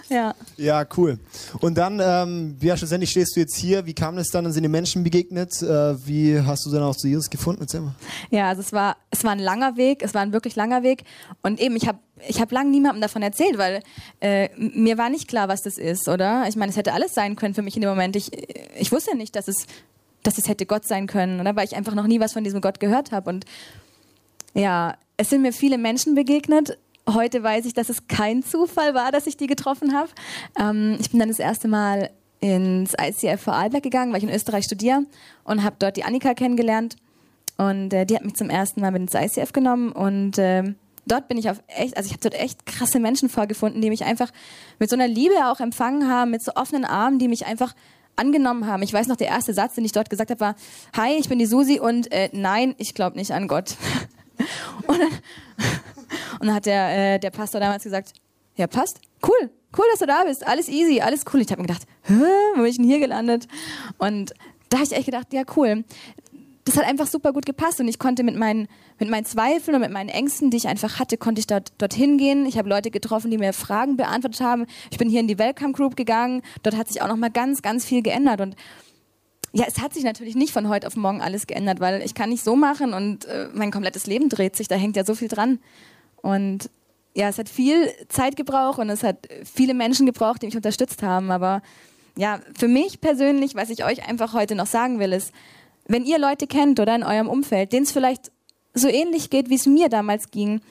ja. 0.09 0.35
Ja, 0.57 0.85
cool. 0.97 1.19
Und 1.59 1.77
dann, 1.77 1.99
ähm, 2.03 2.57
ja, 2.61 2.77
schlussendlich 2.77 3.11
stehst 3.11 3.35
du 3.35 3.39
jetzt 3.39 3.55
hier. 3.55 3.85
Wie 3.85 3.93
kam 3.93 4.17
es 4.17 4.29
dann? 4.29 4.43
Dann 4.43 4.53
sind 4.53 4.63
die 4.63 4.69
Menschen 4.69 5.03
begegnet. 5.03 5.61
Äh, 5.61 6.07
wie 6.07 6.39
hast 6.39 6.65
du 6.65 6.71
dann 6.71 6.83
auch 6.83 6.95
zu 6.95 7.07
Jesus 7.07 7.29
gefunden? 7.29 7.61
Erzähl 7.61 7.81
mal. 7.81 7.95
Ja, 8.29 8.49
also 8.49 8.61
es 8.61 8.73
war, 8.73 8.97
es 9.09 9.23
war 9.23 9.31
ein 9.31 9.39
langer 9.39 9.77
Weg. 9.77 10.03
Es 10.03 10.13
war 10.13 10.21
ein 10.21 10.33
wirklich 10.33 10.55
langer 10.55 10.83
Weg. 10.83 11.03
Und 11.41 11.59
eben, 11.59 11.75
ich 11.75 11.87
habe 11.87 11.99
ich 12.27 12.39
habe 12.39 12.53
lange 12.53 12.69
niemandem 12.69 13.01
davon 13.01 13.21
erzählt, 13.21 13.57
weil 13.57 13.81
äh, 14.21 14.49
mir 14.57 14.97
war 14.97 15.09
nicht 15.09 15.27
klar, 15.27 15.47
was 15.47 15.61
das 15.61 15.77
ist, 15.77 16.07
oder? 16.07 16.45
Ich 16.47 16.55
meine, 16.55 16.69
es 16.69 16.77
hätte 16.77 16.93
alles 16.93 17.13
sein 17.13 17.35
können 17.35 17.53
für 17.53 17.61
mich 17.61 17.75
in 17.75 17.81
dem 17.81 17.89
Moment. 17.89 18.15
Ich, 18.15 18.31
ich 18.77 18.91
wusste 18.91 19.11
ja 19.11 19.17
nicht, 19.17 19.35
dass 19.35 19.47
es, 19.47 19.65
dass 20.21 20.37
es 20.37 20.47
hätte 20.47 20.65
Gott 20.65 20.87
sein 20.87 21.07
können, 21.07 21.39
oder? 21.41 21.55
Weil 21.55 21.65
ich 21.65 21.75
einfach 21.75 21.95
noch 21.95 22.07
nie 22.07 22.19
was 22.19 22.33
von 22.33 22.43
diesem 22.43 22.61
Gott 22.61 22.79
gehört 22.79 23.11
habe. 23.11 23.29
Und 23.29 23.45
ja, 24.53 24.95
es 25.17 25.29
sind 25.29 25.41
mir 25.41 25.53
viele 25.53 25.77
Menschen 25.77 26.15
begegnet. 26.15 26.77
Heute 27.07 27.43
weiß 27.43 27.65
ich, 27.65 27.73
dass 27.73 27.89
es 27.89 28.07
kein 28.07 28.43
Zufall 28.43 28.93
war, 28.93 29.11
dass 29.11 29.27
ich 29.27 29.35
die 29.35 29.47
getroffen 29.47 29.93
habe. 29.93 30.09
Ähm, 30.57 30.97
ich 30.99 31.11
bin 31.11 31.19
dann 31.19 31.29
das 31.29 31.39
erste 31.39 31.67
Mal 31.67 32.09
ins 32.39 32.93
ICF 32.99 33.41
Vorarlberg 33.41 33.83
gegangen, 33.83 34.11
weil 34.11 34.19
ich 34.19 34.29
in 34.29 34.33
Österreich 34.33 34.65
studiere 34.65 35.05
und 35.43 35.63
habe 35.63 35.75
dort 35.79 35.97
die 35.97 36.03
Annika 36.03 36.33
kennengelernt. 36.33 36.95
Und 37.57 37.93
äh, 37.93 38.05
die 38.05 38.15
hat 38.15 38.25
mich 38.25 38.35
zum 38.35 38.49
ersten 38.49 38.81
Mal 38.81 38.91
mit 38.91 39.01
ins 39.01 39.13
ICF 39.13 39.53
genommen 39.53 39.91
und 39.91 40.37
äh, 40.37 40.63
dort 41.05 41.27
bin 41.27 41.37
ich 41.37 41.49
auf 41.49 41.61
echt, 41.67 41.95
also 41.97 42.07
ich 42.07 42.13
habe 42.13 42.21
dort 42.21 42.41
echt 42.41 42.65
krasse 42.65 42.99
Menschen 42.99 43.29
vorgefunden, 43.29 43.81
die 43.81 43.89
mich 43.89 44.03
einfach 44.05 44.31
mit 44.79 44.89
so 44.89 44.95
einer 44.95 45.07
Liebe 45.07 45.35
auch 45.45 45.59
empfangen 45.59 46.09
haben, 46.09 46.31
mit 46.31 46.41
so 46.41 46.53
offenen 46.55 46.85
Armen, 46.85 47.19
die 47.19 47.27
mich 47.27 47.45
einfach 47.45 47.73
angenommen 48.15 48.67
haben. 48.67 48.83
Ich 48.83 48.93
weiß 48.93 49.07
noch, 49.07 49.15
der 49.15 49.27
erste 49.27 49.53
Satz, 49.53 49.75
den 49.75 49.85
ich 49.85 49.91
dort 49.91 50.09
gesagt 50.09 50.31
habe, 50.31 50.39
war, 50.39 50.55
hi, 50.95 51.15
ich 51.19 51.29
bin 51.29 51.39
die 51.39 51.45
Susi 51.45 51.79
und 51.79 52.11
äh, 52.11 52.29
nein, 52.31 52.75
ich 52.77 52.93
glaube 52.93 53.17
nicht 53.17 53.31
an 53.31 53.47
Gott. 53.47 53.75
und, 54.87 54.99
dann, 54.99 55.09
und 56.43 56.47
dann 56.47 56.55
hat 56.55 56.65
der, 56.65 57.15
äh, 57.15 57.19
der 57.19 57.31
Pastor 57.31 57.61
damals 57.61 57.83
gesagt, 57.83 58.13
ja, 58.55 58.67
passt, 58.67 58.99
cool, 59.25 59.49
cool, 59.77 59.85
dass 59.91 59.99
du 59.99 60.05
da 60.05 60.23
bist, 60.25 60.45
alles 60.45 60.67
easy, 60.67 60.99
alles 61.01 61.23
cool. 61.33 61.41
Ich 61.41 61.49
habe 61.51 61.61
mir 61.61 61.67
gedacht, 61.67 61.87
Hä, 62.03 62.13
wo 62.55 62.61
bin 62.61 62.65
ich 62.65 62.75
denn 62.75 62.85
hier 62.85 62.99
gelandet? 62.99 63.47
Und 63.97 64.33
da 64.69 64.77
habe 64.77 64.85
ich 64.85 64.93
echt 64.93 65.05
gedacht, 65.05 65.31
ja, 65.31 65.43
cool 65.55 65.83
das 66.65 66.77
hat 66.77 66.85
einfach 66.85 67.07
super 67.07 67.33
gut 67.33 67.45
gepasst 67.45 67.79
und 67.79 67.87
ich 67.87 67.99
konnte 67.99 68.23
mit 68.23 68.37
meinen, 68.37 68.67
mit 68.99 69.09
meinen 69.09 69.25
Zweifeln 69.25 69.75
und 69.75 69.81
mit 69.81 69.91
meinen 69.91 70.09
Ängsten, 70.09 70.49
die 70.49 70.57
ich 70.57 70.67
einfach 70.67 70.99
hatte, 70.99 71.17
konnte 71.17 71.39
ich 71.39 71.47
dort, 71.47 71.73
dorthin 71.77 72.17
gehen. 72.17 72.45
Ich 72.45 72.57
habe 72.57 72.69
Leute 72.69 72.89
getroffen, 72.89 73.31
die 73.31 73.37
mir 73.37 73.53
Fragen 73.53 73.97
beantwortet 73.97 74.41
haben. 74.41 74.65
Ich 74.89 74.97
bin 74.97 75.09
hier 75.09 75.19
in 75.19 75.27
die 75.27 75.37
Welcome 75.37 75.73
Group 75.73 75.95
gegangen. 75.95 76.41
Dort 76.63 76.77
hat 76.77 76.87
sich 76.87 77.01
auch 77.01 77.07
noch 77.07 77.17
mal 77.17 77.29
ganz, 77.29 77.61
ganz 77.61 77.85
viel 77.85 78.01
geändert 78.01 78.41
und 78.41 78.55
ja, 79.55 79.65
es 79.67 79.79
hat 79.81 79.93
sich 79.93 80.03
natürlich 80.03 80.35
nicht 80.35 80.51
von 80.51 80.67
heute 80.67 80.87
auf 80.87 80.95
morgen 80.95 81.21
alles 81.21 81.45
geändert, 81.45 81.79
weil 81.79 82.01
ich 82.01 82.15
kann 82.15 82.29
nicht 82.29 82.43
so 82.43 82.55
machen 82.55 82.93
und 82.93 83.25
äh, 83.25 83.49
mein 83.53 83.69
komplettes 83.69 84.07
Leben 84.07 84.27
dreht 84.27 84.55
sich, 84.55 84.67
da 84.67 84.75
hängt 84.75 84.95
ja 84.95 85.05
so 85.05 85.13
viel 85.13 85.27
dran. 85.27 85.59
Und 86.23 86.71
ja, 87.13 87.29
es 87.29 87.37
hat 87.37 87.49
viel 87.49 87.91
Zeit 88.07 88.35
gebraucht 88.35 88.79
und 88.79 88.89
es 88.89 89.03
hat 89.03 89.27
viele 89.43 89.75
Menschen 89.75 90.07
gebraucht, 90.07 90.41
die 90.41 90.47
mich 90.47 90.55
unterstützt 90.55 91.03
haben. 91.03 91.29
Aber 91.29 91.61
ja, 92.15 92.39
für 92.57 92.67
mich 92.67 93.01
persönlich, 93.01 93.53
was 93.53 93.69
ich 93.69 93.85
euch 93.85 94.07
einfach 94.07 94.33
heute 94.33 94.55
noch 94.55 94.65
sagen 94.65 94.99
will, 94.99 95.13
ist, 95.13 95.31
wenn 95.85 96.05
ihr 96.05 96.17
Leute 96.17 96.47
kennt 96.47 96.79
oder 96.79 96.95
in 96.95 97.03
eurem 97.03 97.27
Umfeld, 97.27 97.73
denen 97.73 97.83
es 97.83 97.91
vielleicht 97.91 98.31
so 98.73 98.87
ähnlich 98.87 99.29
geht, 99.29 99.49
wie 99.49 99.55
es 99.55 99.67
mir 99.67 99.89
damals 99.89 100.31
ging, 100.31 100.61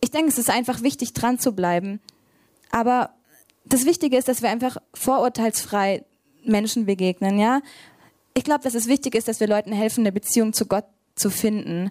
ich 0.00 0.10
denke, 0.10 0.28
es 0.28 0.38
ist 0.38 0.50
einfach 0.50 0.82
wichtig, 0.82 1.14
dran 1.14 1.38
zu 1.38 1.52
bleiben. 1.52 2.00
Aber 2.70 3.10
das 3.64 3.86
Wichtige 3.86 4.18
ist, 4.18 4.28
dass 4.28 4.42
wir 4.42 4.50
einfach 4.50 4.76
vorurteilsfrei 4.92 6.04
Menschen 6.44 6.84
begegnen, 6.84 7.38
ja. 7.38 7.62
Ich 8.34 8.44
glaube, 8.44 8.64
dass 8.64 8.74
es 8.74 8.86
wichtig 8.86 9.14
ist, 9.14 9.28
dass 9.28 9.40
wir 9.40 9.46
Leuten 9.46 9.72
helfen, 9.72 10.00
eine 10.00 10.12
Beziehung 10.12 10.52
zu 10.52 10.66
Gott 10.66 10.84
zu 11.14 11.30
finden. 11.30 11.90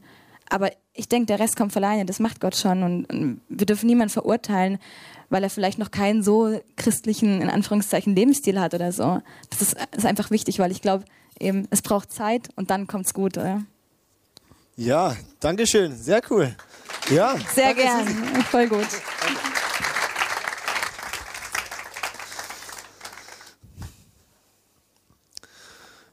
Aber 0.49 0.71
ich 0.93 1.09
denke, 1.09 1.25
der 1.27 1.39
Rest 1.39 1.55
kommt 1.55 1.73
von 1.73 1.83
alleine, 1.83 2.05
das 2.05 2.19
macht 2.19 2.39
Gott 2.39 2.55
schon. 2.55 2.83
Und, 2.83 3.05
und 3.05 3.41
wir 3.49 3.65
dürfen 3.65 3.87
niemanden 3.87 4.13
verurteilen, 4.13 4.77
weil 5.29 5.43
er 5.43 5.49
vielleicht 5.49 5.79
noch 5.79 5.91
keinen 5.91 6.23
so 6.23 6.61
christlichen, 6.75 7.41
in 7.41 7.49
Anführungszeichen, 7.49 8.15
Lebensstil 8.15 8.59
hat 8.59 8.73
oder 8.73 8.91
so. 8.91 9.21
Das 9.49 9.61
ist, 9.61 9.75
ist 9.95 10.05
einfach 10.05 10.29
wichtig, 10.29 10.59
weil 10.59 10.71
ich 10.71 10.81
glaube, 10.81 11.05
eben, 11.39 11.67
es 11.71 11.81
braucht 11.81 12.11
Zeit 12.11 12.49
und 12.55 12.69
dann 12.69 12.87
kommt 12.87 13.07
es 13.07 13.13
gut, 13.13 13.37
oder? 13.37 13.63
Ja, 14.75 15.15
danke 15.39 15.67
schön. 15.67 15.95
Sehr 15.95 16.21
cool. 16.29 16.55
Ja, 17.09 17.35
Sehr 17.53 17.73
gern. 17.73 18.07
Susi. 18.07 18.43
Voll 18.43 18.67
gut. 18.67 18.87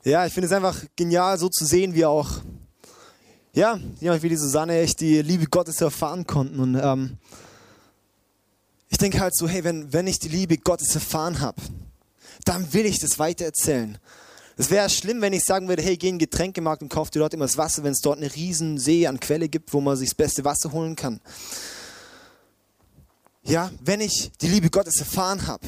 Ja, 0.03 0.25
ich 0.25 0.33
finde 0.33 0.47
es 0.47 0.53
einfach 0.53 0.77
genial, 0.97 1.37
so 1.39 1.51
zu 1.51 1.67
sehen, 1.67 1.95
wie 1.95 2.07
auch, 2.07 2.41
ja, 3.53 3.79
jemand 4.01 4.23
wie 4.23 4.29
die 4.29 4.37
Susanne 4.37 4.79
echt 4.79 5.01
die 5.01 5.23
Liebe 5.23 5.47
Gottes 5.47 5.81
erfahren 5.81 6.27
konnten. 6.27 6.61
Und 6.61 6.75
ähm, 6.77 7.19
ich 8.89 8.99
denke 8.99 9.21
halt 9.21 9.37
so, 9.37 9.49
hey, 9.49 9.65
wenn, 9.65 9.93
wenn 9.93 10.07
ich 10.07 10.19
die 10.19 10.29
Liebe 10.29 10.59
Gottes 10.59 10.95
erfahren 10.95 11.41
habe, 11.41 11.61
dann 12.45 12.73
will 12.73 12.87
ich 12.87 12.99
das 12.99 13.19
weitererzählen. 13.19 13.99
Es 14.57 14.71
wäre 14.71 14.91
schlimm, 14.91 15.21
wenn 15.21 15.33
ich 15.33 15.45
sagen 15.45 15.69
würde, 15.69 15.83
hey, 15.83 15.97
geh 15.97 16.09
in 16.09 16.17
den 16.17 16.19
Getränkemarkt 16.21 16.83
und 16.83 16.91
kauf 16.91 17.11
dir 17.11 17.21
dort 17.21 17.35
immer 17.35 17.47
das 17.47 17.57
Wasser, 17.57 17.83
wenn 17.83 17.93
es 17.93 18.01
dort 18.01 18.19
eine 18.19 18.35
riesen 18.35 18.79
See 18.79 19.07
an 19.07 19.19
Quelle 19.19 19.49
gibt, 19.49 19.73
wo 19.73 19.81
man 19.81 19.97
sich 19.97 20.11
das 20.11 20.15
beste 20.15 20.45
Wasser 20.45 20.73
holen 20.73 20.97
kann. 20.97 21.21
Ja, 23.43 23.71
wenn 23.81 24.01
ich 24.01 24.31
die 24.41 24.49
Liebe 24.49 24.69
Gottes 24.69 24.99
erfahren 24.99 25.47
habe, 25.47 25.67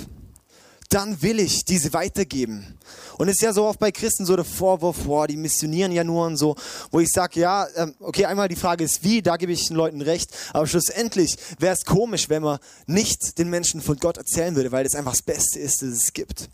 dann 0.92 1.22
will 1.22 1.40
ich 1.40 1.64
diese 1.64 1.92
weitergeben. 1.92 2.78
Und 3.18 3.28
es 3.28 3.36
ist 3.36 3.42
ja 3.42 3.52
so 3.52 3.64
oft 3.64 3.78
bei 3.78 3.92
Christen 3.92 4.26
so 4.26 4.36
der 4.36 4.44
Vorwurf, 4.44 5.04
boah, 5.04 5.26
die 5.26 5.36
missionieren 5.36 5.92
ja 5.92 6.04
nur 6.04 6.26
und 6.26 6.36
so, 6.36 6.56
wo 6.90 7.00
ich 7.00 7.08
sage, 7.10 7.40
ja, 7.40 7.66
ähm, 7.76 7.94
okay, 8.00 8.26
einmal 8.26 8.48
die 8.48 8.56
Frage 8.56 8.84
ist 8.84 9.02
wie, 9.04 9.22
da 9.22 9.36
gebe 9.36 9.52
ich 9.52 9.68
den 9.68 9.76
Leuten 9.76 10.02
recht, 10.02 10.30
aber 10.52 10.66
schlussendlich 10.66 11.36
wäre 11.58 11.74
es 11.74 11.84
komisch, 11.84 12.28
wenn 12.28 12.42
man 12.42 12.58
nicht 12.86 13.38
den 13.38 13.48
Menschen 13.48 13.80
von 13.80 13.96
Gott 13.96 14.18
erzählen 14.18 14.54
würde, 14.54 14.72
weil 14.72 14.84
das 14.84 14.94
einfach 14.94 15.12
das 15.12 15.22
Beste 15.22 15.58
ist, 15.58 15.82
das 15.82 15.88
es 15.90 16.12
gibt. 16.12 16.48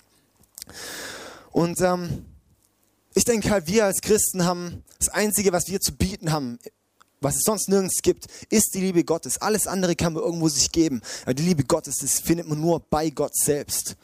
Und 1.50 1.80
ähm, 1.80 2.26
ich 3.14 3.24
denke 3.24 3.50
halt, 3.50 3.66
wir 3.66 3.84
als 3.86 4.00
Christen 4.00 4.44
haben 4.44 4.84
das 4.98 5.08
Einzige, 5.08 5.52
was 5.52 5.68
wir 5.68 5.80
zu 5.80 5.96
bieten 5.96 6.30
haben, 6.30 6.58
was 7.20 7.36
es 7.36 7.42
sonst 7.42 7.68
nirgends 7.68 8.02
gibt, 8.02 8.26
ist 8.50 8.74
die 8.74 8.80
Liebe 8.80 9.04
Gottes. 9.04 9.38
Alles 9.38 9.66
andere 9.66 9.96
kann 9.96 10.12
man 10.12 10.22
irgendwo 10.22 10.48
sich 10.48 10.70
geben. 10.70 11.00
Aber 11.22 11.34
die 11.34 11.42
Liebe 11.42 11.64
Gottes, 11.64 11.96
das 12.00 12.20
findet 12.20 12.48
man 12.48 12.60
nur 12.60 12.80
bei 12.80 13.10
Gott 13.10 13.34
selbst. 13.34 13.96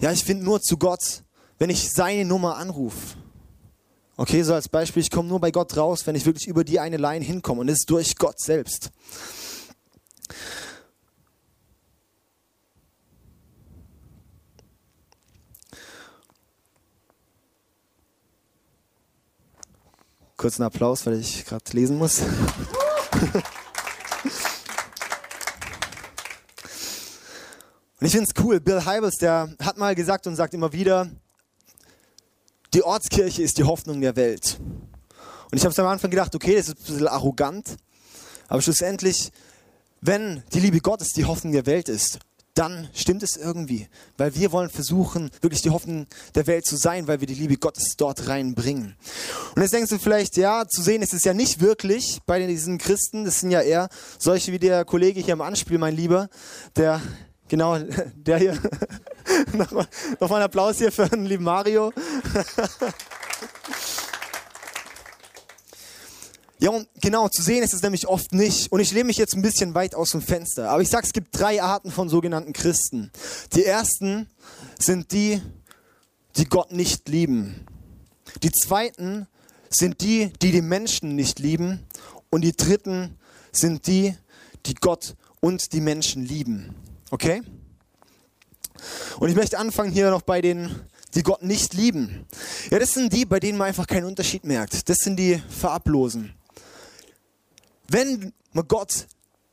Ja, 0.00 0.12
ich 0.12 0.24
finde 0.24 0.44
nur 0.44 0.60
zu 0.60 0.76
Gott, 0.76 1.22
wenn 1.58 1.70
ich 1.70 1.90
seine 1.90 2.24
Nummer 2.24 2.56
anrufe. 2.56 3.16
Okay, 4.16 4.42
so 4.42 4.54
als 4.54 4.68
Beispiel, 4.68 5.02
ich 5.02 5.10
komme 5.10 5.28
nur 5.28 5.40
bei 5.40 5.50
Gott 5.50 5.76
raus, 5.76 6.06
wenn 6.06 6.14
ich 6.14 6.26
wirklich 6.26 6.48
über 6.48 6.64
die 6.64 6.80
eine 6.80 6.96
Line 6.96 7.24
hinkomme. 7.24 7.60
Und 7.60 7.66
das 7.68 7.78
ist 7.78 7.90
durch 7.90 8.16
Gott 8.16 8.40
selbst. 8.40 8.90
Kurzen 20.38 20.62
Applaus, 20.62 21.04
weil 21.04 21.18
ich 21.18 21.44
gerade 21.44 21.64
lesen 21.72 21.98
muss. 21.98 22.20
Und 28.00 28.06
ich 28.06 28.12
finde 28.12 28.30
es 28.32 28.44
cool, 28.44 28.60
Bill 28.60 28.86
Hybels, 28.86 29.16
der 29.16 29.52
hat 29.60 29.76
mal 29.78 29.96
gesagt 29.96 30.28
und 30.28 30.36
sagt 30.36 30.54
immer 30.54 30.72
wieder, 30.72 31.10
die 32.72 32.84
Ortskirche 32.84 33.42
ist 33.42 33.58
die 33.58 33.64
Hoffnung 33.64 34.00
der 34.00 34.14
Welt. 34.14 34.60
Und 35.50 35.58
ich 35.58 35.64
habe 35.64 35.72
es 35.72 35.78
am 35.80 35.88
Anfang 35.88 36.08
gedacht, 36.08 36.32
okay, 36.36 36.54
das 36.54 36.68
ist 36.68 36.78
ein 36.78 36.84
bisschen 36.84 37.08
arrogant, 37.08 37.76
aber 38.46 38.62
schlussendlich, 38.62 39.32
wenn 40.00 40.44
die 40.52 40.60
Liebe 40.60 40.80
Gottes 40.80 41.08
die 41.08 41.24
Hoffnung 41.24 41.52
der 41.52 41.66
Welt 41.66 41.88
ist, 41.88 42.20
dann 42.58 42.88
stimmt 42.92 43.22
es 43.22 43.36
irgendwie. 43.36 43.88
Weil 44.16 44.34
wir 44.34 44.50
wollen 44.50 44.68
versuchen, 44.68 45.30
wirklich 45.40 45.62
die 45.62 45.70
Hoffnung 45.70 46.06
der 46.34 46.48
Welt 46.48 46.66
zu 46.66 46.76
sein, 46.76 47.06
weil 47.06 47.20
wir 47.20 47.28
die 47.28 47.34
Liebe 47.34 47.56
Gottes 47.56 47.94
dort 47.96 48.26
reinbringen. 48.26 48.96
Und 49.54 49.62
jetzt 49.62 49.72
denkst 49.72 49.90
du 49.90 49.98
vielleicht, 49.98 50.36
ja, 50.36 50.66
zu 50.66 50.82
sehen 50.82 51.02
ist 51.02 51.14
es 51.14 51.22
ja 51.22 51.34
nicht 51.34 51.60
wirklich 51.60 52.18
bei 52.26 52.44
diesen 52.44 52.78
Christen. 52.78 53.24
Das 53.24 53.40
sind 53.40 53.52
ja 53.52 53.60
eher 53.60 53.88
solche 54.18 54.50
wie 54.52 54.58
der 54.58 54.84
Kollege 54.84 55.20
hier 55.20 55.34
im 55.34 55.40
Anspiel, 55.40 55.78
mein 55.78 55.94
Lieber, 55.94 56.28
der, 56.74 57.00
genau, 57.46 57.78
der 58.16 58.38
hier, 58.38 58.58
nochmal 59.52 59.86
noch 60.18 60.28
mal 60.28 60.36
einen 60.36 60.44
Applaus 60.44 60.78
hier 60.78 60.90
für 60.90 61.08
den 61.08 61.26
lieben 61.26 61.44
Mario. 61.44 61.92
Ja, 66.60 66.70
und 66.70 66.88
genau, 67.00 67.28
zu 67.28 67.40
sehen 67.40 67.62
ist 67.62 67.72
es 67.72 67.82
nämlich 67.82 68.08
oft 68.08 68.32
nicht. 68.32 68.72
Und 68.72 68.80
ich 68.80 68.90
lehne 68.90 69.04
mich 69.04 69.16
jetzt 69.16 69.34
ein 69.34 69.42
bisschen 69.42 69.74
weit 69.74 69.94
aus 69.94 70.10
dem 70.10 70.20
Fenster. 70.22 70.70
Aber 70.70 70.82
ich 70.82 70.88
sage, 70.88 71.06
es 71.06 71.12
gibt 71.12 71.38
drei 71.38 71.62
Arten 71.62 71.92
von 71.92 72.08
sogenannten 72.08 72.52
Christen. 72.52 73.12
Die 73.54 73.64
ersten 73.64 74.28
sind 74.78 75.12
die, 75.12 75.40
die 76.36 76.46
Gott 76.46 76.72
nicht 76.72 77.08
lieben. 77.08 77.64
Die 78.42 78.50
zweiten 78.50 79.28
sind 79.70 80.00
die, 80.00 80.32
die 80.42 80.50
die 80.50 80.62
Menschen 80.62 81.14
nicht 81.14 81.38
lieben. 81.38 81.86
Und 82.28 82.40
die 82.40 82.56
dritten 82.56 83.16
sind 83.52 83.86
die, 83.86 84.16
die 84.66 84.74
Gott 84.74 85.14
und 85.40 85.72
die 85.72 85.80
Menschen 85.80 86.24
lieben. 86.24 86.74
Okay? 87.12 87.40
Und 89.20 89.28
ich 89.28 89.36
möchte 89.36 89.58
anfangen 89.58 89.92
hier 89.92 90.10
noch 90.10 90.22
bei 90.22 90.40
den, 90.40 90.74
die 91.14 91.22
Gott 91.22 91.42
nicht 91.42 91.74
lieben. 91.74 92.26
Ja, 92.70 92.80
das 92.80 92.94
sind 92.94 93.12
die, 93.12 93.24
bei 93.24 93.38
denen 93.38 93.58
man 93.58 93.68
einfach 93.68 93.86
keinen 93.86 94.06
Unterschied 94.06 94.44
merkt. 94.44 94.88
Das 94.88 94.98
sind 94.98 95.16
die 95.16 95.40
Farblosen 95.48 96.34
wenn 97.88 98.32
man 98.52 98.68
Gott, 98.68 99.06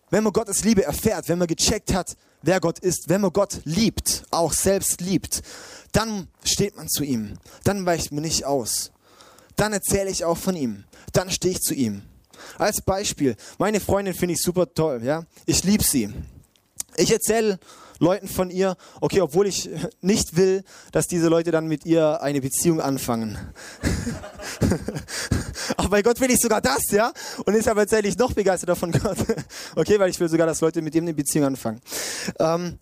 wenn 0.09 0.23
man 0.23 0.33
Gottes 0.33 0.63
Liebe 0.63 0.83
erfährt, 0.83 1.29
wenn 1.29 1.39
man 1.39 1.47
gecheckt 1.47 1.93
hat, 1.93 2.15
wer 2.41 2.59
Gott 2.59 2.79
ist, 2.79 3.09
wenn 3.09 3.21
man 3.21 3.33
Gott 3.33 3.61
liebt, 3.63 4.23
auch 4.31 4.53
selbst 4.53 5.01
liebt, 5.01 5.41
dann 5.91 6.27
steht 6.43 6.75
man 6.75 6.87
zu 6.87 7.03
ihm. 7.03 7.37
Dann 7.63 7.85
weicht 7.85 8.11
man 8.11 8.23
nicht 8.23 8.45
aus. 8.45 8.91
Dann 9.55 9.73
erzähle 9.73 10.09
ich 10.09 10.25
auch 10.25 10.37
von 10.37 10.55
ihm. 10.55 10.83
Dann 11.13 11.31
stehe 11.31 11.53
ich 11.53 11.61
zu 11.61 11.73
ihm. 11.73 12.03
Als 12.57 12.81
Beispiel, 12.81 13.35
meine 13.57 13.79
Freundin 13.79 14.13
finde 14.13 14.33
ich 14.33 14.41
super 14.41 14.71
toll, 14.73 15.01
ja. 15.03 15.25
Ich 15.45 15.63
liebe 15.63 15.83
sie. 15.83 16.13
Ich 16.97 17.11
erzähle 17.11 17.59
Leuten 17.99 18.27
von 18.27 18.49
ihr, 18.49 18.75
okay, 18.99 19.21
obwohl 19.21 19.47
ich 19.47 19.69
nicht 20.01 20.35
will, 20.35 20.63
dass 20.91 21.07
diese 21.07 21.27
Leute 21.27 21.51
dann 21.51 21.67
mit 21.67 21.85
ihr 21.85 22.21
eine 22.21 22.41
Beziehung 22.41 22.81
anfangen. 22.81 23.37
Aber 25.77 25.89
bei 25.89 26.01
Gott 26.01 26.19
will 26.19 26.31
ich 26.31 26.39
sogar 26.39 26.61
das, 26.61 26.91
ja? 26.91 27.11
Und 27.45 27.53
deshalb 27.53 27.77
erzähle 27.77 28.07
ich 28.07 28.17
noch 28.17 28.33
begeisterter 28.33 28.75
von 28.75 28.91
Gott. 28.91 29.17
Okay, 29.75 29.99
weil 29.99 30.09
ich 30.09 30.19
will 30.19 30.29
sogar, 30.29 30.47
dass 30.47 30.61
Leute 30.61 30.81
mit 30.81 30.95
ihm 30.95 31.03
eine 31.03 31.13
Beziehung 31.13 31.45
anfangen. 31.45 31.81
Ähm 32.39 32.79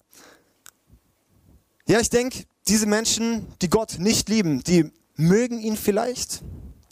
ja, 1.88 2.00
ich 2.00 2.10
denke, 2.10 2.44
diese 2.68 2.86
Menschen, 2.86 3.48
die 3.62 3.70
Gott 3.70 3.98
nicht 4.00 4.30
lieben, 4.30 4.64
die 4.64 4.92
mögen 5.16 5.60
ihn 5.60 5.76
vielleicht, 5.76 6.42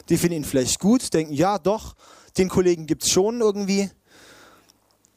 die 0.08 0.16
finden 0.16 0.38
ihn 0.38 0.44
vielleicht 0.44 0.80
gut, 0.80 1.14
denken, 1.14 1.32
ja, 1.32 1.58
doch, 1.58 1.94
den 2.36 2.48
Kollegen 2.48 2.86
gibt 2.86 3.04
es 3.04 3.10
schon 3.10 3.40
irgendwie, 3.40 3.90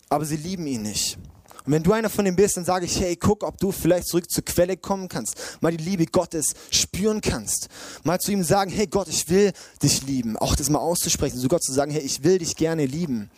aber 0.10 0.26
sie 0.26 0.38
lieben 0.38 0.68
ihn 0.68 0.84
nicht. 0.84 1.18
Und 1.66 1.72
wenn 1.72 1.84
du 1.84 1.94
einer 1.94 2.10
von 2.10 2.26
denen 2.26 2.38
bist, 2.38 2.58
dann 2.58 2.66
sage 2.66 2.86
ich, 2.86 3.00
hey, 3.00 3.16
guck, 3.16 3.44
ob 3.44 3.58
du 3.58 3.72
vielleicht 3.72 4.08
zurück 4.08 4.30
zur 4.30 4.46
Quelle 4.46 4.78
kommen 4.78 5.10
kannst, 5.10 5.62
mal 5.62 5.76
die 5.76 5.84
Liebe 5.84 6.06
Gottes 6.06 6.54
spüren 6.70 7.22
kannst, 7.22 7.70
mal 8.04 8.20
zu 8.20 8.32
ihm 8.32 8.44
sagen, 8.44 8.72
hey 8.72 8.88
Gott, 8.88 9.08
ich 9.08 9.28
will 9.30 9.52
dich 9.82 10.04
lieben, 10.04 10.38
auch 10.38 10.56
das 10.56 10.70
mal 10.70 10.80
auszusprechen, 10.80 11.40
zu 11.40 11.48
Gott 11.48 11.64
zu 11.64 11.74
sagen, 11.74 11.92
hey, 11.92 12.02
ich 12.02 12.24
will 12.24 12.38
dich 12.38 12.56
gerne 12.56 12.86
lieben. 12.86 13.32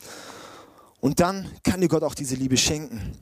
Und 0.99 1.19
dann 1.19 1.49
kann 1.63 1.79
dir 1.79 1.87
Gott 1.87 2.03
auch 2.03 2.15
diese 2.15 2.35
Liebe 2.35 2.57
schenken. 2.57 3.17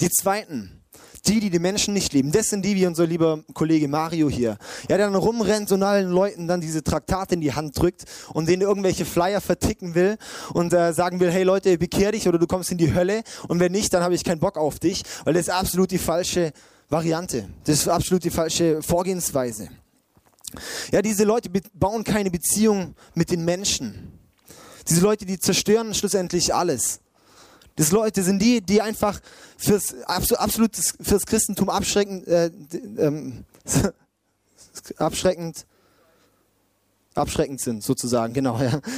Die 0.00 0.10
zweiten, 0.10 0.81
die, 1.26 1.40
die 1.40 1.50
die 1.50 1.58
Menschen 1.58 1.94
nicht 1.94 2.12
lieben, 2.12 2.32
das 2.32 2.48
sind 2.48 2.64
die, 2.64 2.74
wie 2.74 2.86
unser 2.86 3.06
lieber 3.06 3.44
Kollege 3.54 3.86
Mario 3.88 4.28
hier. 4.28 4.58
Ja, 4.88 4.96
der 4.96 5.06
dann 5.06 5.14
rumrennt 5.14 5.70
und 5.70 5.82
allen 5.82 6.10
Leuten 6.10 6.48
dann 6.48 6.60
diese 6.60 6.82
Traktate 6.82 7.34
in 7.34 7.40
die 7.40 7.52
Hand 7.52 7.78
drückt 7.78 8.04
und 8.32 8.48
denen 8.48 8.62
irgendwelche 8.62 9.04
Flyer 9.04 9.40
verticken 9.40 9.94
will 9.94 10.16
und 10.52 10.72
äh, 10.72 10.92
sagen 10.92 11.20
will, 11.20 11.30
hey 11.30 11.44
Leute, 11.44 11.78
bekehr 11.78 12.12
dich 12.12 12.26
oder 12.28 12.38
du 12.38 12.46
kommst 12.46 12.72
in 12.72 12.78
die 12.78 12.92
Hölle 12.94 13.22
und 13.48 13.60
wenn 13.60 13.72
nicht, 13.72 13.94
dann 13.94 14.02
habe 14.02 14.14
ich 14.14 14.24
keinen 14.24 14.40
Bock 14.40 14.56
auf 14.56 14.78
dich, 14.78 15.02
weil 15.24 15.34
das 15.34 15.42
ist 15.42 15.50
absolut 15.50 15.90
die 15.90 15.98
falsche 15.98 16.52
Variante. 16.88 17.48
Das 17.64 17.76
ist 17.80 17.88
absolut 17.88 18.24
die 18.24 18.30
falsche 18.30 18.82
Vorgehensweise. 18.82 19.68
Ja, 20.90 21.02
diese 21.02 21.24
Leute 21.24 21.50
bauen 21.72 22.04
keine 22.04 22.30
Beziehung 22.30 22.94
mit 23.14 23.30
den 23.30 23.44
Menschen. 23.44 24.12
Diese 24.88 25.00
Leute, 25.00 25.24
die 25.24 25.38
zerstören 25.38 25.94
schlussendlich 25.94 26.54
alles. 26.54 27.00
Das 27.76 27.90
Leute 27.90 28.22
sind 28.22 28.40
die, 28.40 28.60
die 28.60 28.82
einfach 28.82 29.20
fürs 29.56 29.94
absolut 30.04 30.76
fürs 30.76 31.24
Christentum 31.24 31.70
abschreckend, 31.70 32.26
äh, 32.28 32.50
ähm, 32.98 33.44
abschreckend, 34.96 35.66
abschreckend 37.14 37.60
sind, 37.60 37.82
sozusagen, 37.82 38.34
genau, 38.34 38.60
ja. 38.60 38.80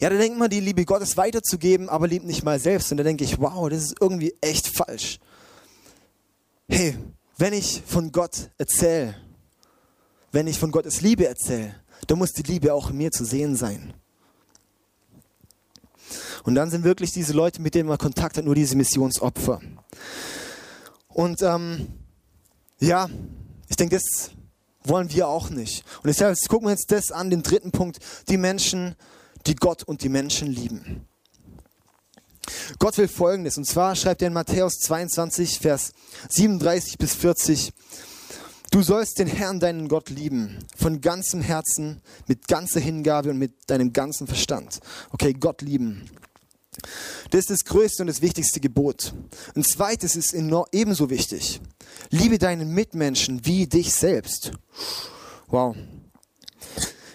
Ja, 0.00 0.08
da 0.08 0.16
denkt 0.16 0.38
man, 0.38 0.48
die 0.48 0.60
Liebe 0.60 0.86
Gottes 0.86 1.18
weiterzugeben, 1.18 1.90
aber 1.90 2.08
liebt 2.08 2.24
nicht 2.24 2.42
mal 2.42 2.58
selbst. 2.58 2.90
Und 2.90 2.96
da 2.96 3.04
denke 3.04 3.22
ich, 3.22 3.38
wow, 3.38 3.68
das 3.68 3.82
ist 3.84 3.96
irgendwie 4.00 4.34
echt 4.40 4.66
falsch. 4.66 5.18
Hey, 6.68 6.96
wenn 7.36 7.52
ich 7.52 7.82
von 7.84 8.10
Gott 8.10 8.50
erzähle, 8.56 9.14
wenn 10.32 10.46
ich 10.46 10.58
von 10.58 10.70
Gottes 10.70 11.02
Liebe 11.02 11.26
erzähle, 11.26 11.74
dann 12.06 12.18
muss 12.18 12.32
die 12.32 12.42
Liebe 12.42 12.72
auch 12.72 12.90
in 12.90 12.96
mir 12.96 13.10
zu 13.10 13.26
sehen 13.26 13.56
sein. 13.56 13.92
Und 16.44 16.54
dann 16.54 16.70
sind 16.70 16.84
wirklich 16.84 17.12
diese 17.12 17.32
Leute, 17.32 17.60
mit 17.60 17.74
denen 17.74 17.88
man 17.88 17.98
Kontakt 17.98 18.36
hat, 18.36 18.44
nur 18.44 18.54
diese 18.54 18.76
Missionsopfer. 18.76 19.60
Und 21.08 21.42
ähm, 21.42 21.88
ja, 22.78 23.08
ich 23.68 23.76
denke, 23.76 23.96
das 23.96 24.30
wollen 24.84 25.12
wir 25.12 25.28
auch 25.28 25.50
nicht. 25.50 25.84
Und 26.02 26.06
deshalb 26.06 26.36
gucken 26.48 26.68
wir 26.68 26.72
jetzt 26.72 26.90
das 26.90 27.12
an, 27.12 27.30
den 27.30 27.42
dritten 27.42 27.70
Punkt, 27.72 27.98
die 28.28 28.36
Menschen, 28.36 28.94
die 29.46 29.54
Gott 29.54 29.82
und 29.82 30.02
die 30.02 30.08
Menschen 30.08 30.48
lieben. 30.48 31.06
Gott 32.78 32.96
will 32.98 33.08
Folgendes, 33.08 33.58
und 33.58 33.66
zwar 33.66 33.94
schreibt 33.94 34.22
er 34.22 34.28
in 34.28 34.34
Matthäus 34.34 34.78
22, 34.80 35.60
Vers 35.60 35.92
37 36.30 36.98
bis 36.98 37.14
40, 37.14 37.72
Du 38.72 38.82
sollst 38.82 39.18
den 39.18 39.26
Herrn, 39.26 39.58
deinen 39.58 39.88
Gott, 39.88 40.10
lieben, 40.10 40.58
von 40.76 41.00
ganzem 41.00 41.40
Herzen, 41.40 42.00
mit 42.28 42.46
ganzer 42.46 42.78
Hingabe 42.78 43.30
und 43.30 43.36
mit 43.36 43.68
deinem 43.68 43.92
ganzen 43.92 44.28
Verstand. 44.28 44.78
Okay, 45.10 45.32
Gott 45.32 45.60
lieben. 45.60 46.08
Das 47.30 47.40
ist 47.40 47.50
das 47.50 47.64
größte 47.64 48.02
und 48.02 48.06
das 48.06 48.22
wichtigste 48.22 48.60
Gebot. 48.60 49.12
Ein 49.54 49.64
zweites 49.64 50.16
ist 50.16 50.34
ebenso 50.34 51.10
wichtig. 51.10 51.60
Liebe 52.10 52.38
deinen 52.38 52.72
Mitmenschen 52.72 53.44
wie 53.44 53.66
dich 53.66 53.92
selbst. 53.92 54.52
Wow. 55.48 55.76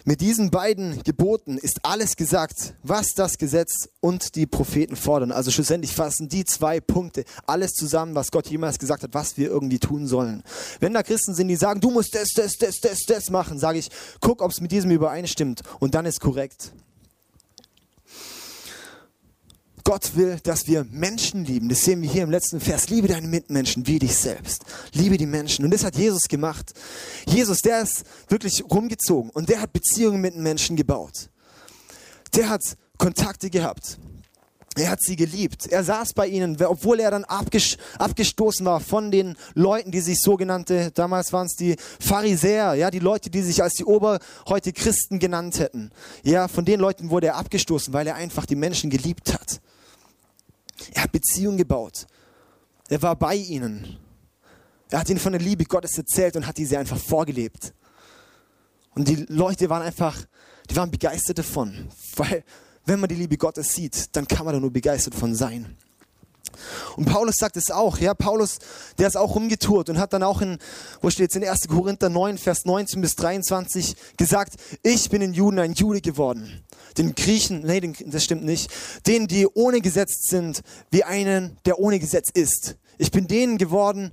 Mit 0.07 0.21
diesen 0.21 0.51
beiden 0.51 1.01
Geboten 1.01 1.57
ist 1.57 1.79
alles 1.81 2.15
gesagt, 2.15 2.75
was 2.83 3.15
das 3.15 3.39
Gesetz 3.39 3.89
und 4.01 4.35
die 4.35 4.45
Propheten 4.45 4.95
fordern. 4.95 5.31
Also 5.31 5.49
schlussendlich 5.49 5.95
fassen 5.95 6.29
die 6.29 6.45
zwei 6.45 6.79
Punkte 6.79 7.23
alles 7.47 7.71
zusammen, 7.71 8.13
was 8.13 8.29
Gott 8.29 8.45
jemals 8.45 8.77
gesagt 8.77 9.01
hat, 9.01 9.15
was 9.15 9.35
wir 9.35 9.49
irgendwie 9.49 9.79
tun 9.79 10.05
sollen. 10.05 10.43
Wenn 10.79 10.93
da 10.93 11.01
Christen 11.01 11.33
sind, 11.33 11.47
die 11.47 11.55
sagen, 11.55 11.81
du 11.81 11.89
musst 11.89 12.13
das, 12.13 12.27
das, 12.35 12.55
das, 12.57 12.75
das, 12.81 12.99
das 13.07 13.31
machen, 13.31 13.57
sage 13.57 13.79
ich, 13.79 13.89
guck, 14.21 14.43
ob 14.43 14.51
es 14.51 14.61
mit 14.61 14.71
diesem 14.71 14.91
übereinstimmt 14.91 15.63
und 15.79 15.95
dann 15.95 16.05
ist 16.05 16.21
korrekt. 16.21 16.71
Gott 19.85 20.15
will, 20.15 20.39
dass 20.41 20.65
wir 20.65 20.83
Menschen 20.89 21.45
lieben. 21.45 21.69
Das 21.69 21.85
sehen 21.85 22.01
wir 22.01 22.09
hier 22.09 22.23
im 22.23 22.31
letzten 22.31 22.59
Vers. 22.59 22.89
Liebe 22.89 23.07
deine 23.07 23.27
Mitmenschen 23.27 23.85
wie 23.85 23.99
dich 23.99 24.15
selbst. 24.15 24.63
Liebe 24.93 25.15
die 25.15 25.27
Menschen. 25.27 25.63
Und 25.63 25.71
das 25.71 25.83
hat 25.83 25.95
Jesus 25.95 26.23
gemacht. 26.23 26.73
Jesus, 27.27 27.59
der 27.59 27.83
ist 27.83 28.03
wirklich 28.27 28.63
rumgezogen 28.69 29.29
und 29.29 29.47
der 29.47 29.61
hat 29.61 29.73
Beziehungen 29.73 30.19
mit 30.19 30.33
den 30.33 30.41
Menschen 30.41 30.75
gebaut. 30.75 31.29
Der 32.33 32.49
hat 32.49 32.63
Kontakte 32.97 33.51
gehabt. 33.51 33.99
Er 34.75 34.89
hat 34.89 35.03
sie 35.03 35.15
geliebt. 35.15 35.67
Er 35.67 35.83
saß 35.83 36.13
bei 36.13 36.27
ihnen, 36.27 36.59
obwohl 36.65 36.99
er 36.99 37.11
dann 37.11 37.23
abgestoßen 37.23 38.65
war 38.65 38.79
von 38.79 39.11
den 39.11 39.37
Leuten, 39.53 39.91
die 39.91 40.01
sich 40.01 40.19
sogenannte, 40.19 40.91
damals 40.91 41.31
waren 41.31 41.45
es 41.45 41.55
die 41.55 41.75
Pharisäer, 41.99 42.73
ja, 42.73 42.89
die 42.89 42.99
Leute, 42.99 43.29
die 43.29 43.43
sich 43.43 43.61
als 43.61 43.75
die 43.75 43.85
Ober 43.85 44.19
heute 44.49 44.73
Christen 44.73 45.19
genannt 45.19 45.59
hätten. 45.59 45.91
Ja, 46.23 46.47
von 46.47 46.65
den 46.65 46.79
Leuten 46.79 47.11
wurde 47.11 47.27
er 47.27 47.35
abgestoßen, 47.35 47.93
weil 47.93 48.07
er 48.07 48.15
einfach 48.15 48.47
die 48.47 48.55
Menschen 48.55 48.89
geliebt 48.89 49.31
hat. 49.31 49.61
Er 50.93 51.03
hat 51.03 51.11
Beziehungen 51.11 51.57
gebaut. 51.57 52.07
Er 52.89 53.01
war 53.01 53.15
bei 53.15 53.35
ihnen. 53.35 53.97
Er 54.89 54.99
hat 54.99 55.09
ihnen 55.09 55.19
von 55.19 55.33
der 55.33 55.41
Liebe 55.41 55.65
Gottes 55.65 55.97
erzählt 55.97 56.35
und 56.35 56.45
hat 56.45 56.57
diese 56.57 56.77
einfach 56.77 56.97
vorgelebt. 56.97 57.73
Und 58.93 59.07
die 59.07 59.25
Leute 59.27 59.69
waren 59.69 59.81
einfach, 59.81 60.17
die 60.69 60.75
waren 60.75 60.91
begeistert 60.91 61.39
davon. 61.39 61.89
Weil, 62.15 62.43
wenn 62.85 62.99
man 62.99 63.09
die 63.09 63.15
Liebe 63.15 63.37
Gottes 63.37 63.73
sieht, 63.73 64.15
dann 64.15 64.27
kann 64.27 64.45
man 64.45 64.53
da 64.53 64.59
nur 64.59 64.71
begeistert 64.71 65.15
von 65.15 65.35
sein. 65.35 65.75
Und 66.95 67.05
Paulus 67.05 67.35
sagt 67.37 67.57
es 67.57 67.71
auch, 67.71 67.97
ja, 67.97 68.13
Paulus, 68.13 68.59
der 68.97 69.07
ist 69.07 69.17
auch 69.17 69.35
rumgetourt 69.35 69.89
und 69.89 69.97
hat 69.97 70.13
dann 70.13 70.23
auch 70.23 70.41
in, 70.41 70.57
wo 71.01 71.09
steht 71.09 71.31
es, 71.31 71.35
in 71.35 71.43
1. 71.43 71.67
Korinther 71.67 72.09
9, 72.09 72.37
Vers 72.37 72.65
19 72.65 73.01
bis 73.01 73.15
23 73.15 73.95
gesagt, 74.17 74.55
ich 74.83 75.09
bin 75.09 75.21
in 75.21 75.33
Juden 75.33 75.59
ein 75.59 75.73
Jude 75.73 76.01
geworden. 76.01 76.63
Den 76.97 77.15
Griechen, 77.15 77.61
nee, 77.65 77.79
den, 77.79 77.95
das 78.05 78.23
stimmt 78.23 78.43
nicht, 78.43 78.71
denen, 79.05 79.27
die 79.27 79.47
ohne 79.47 79.81
Gesetz 79.81 80.27
sind, 80.29 80.61
wie 80.91 81.03
einen, 81.03 81.57
der 81.65 81.79
ohne 81.79 81.99
Gesetz 81.99 82.29
ist. 82.33 82.77
Ich 82.97 83.11
bin 83.11 83.27
denen 83.27 83.57
geworden, 83.57 84.11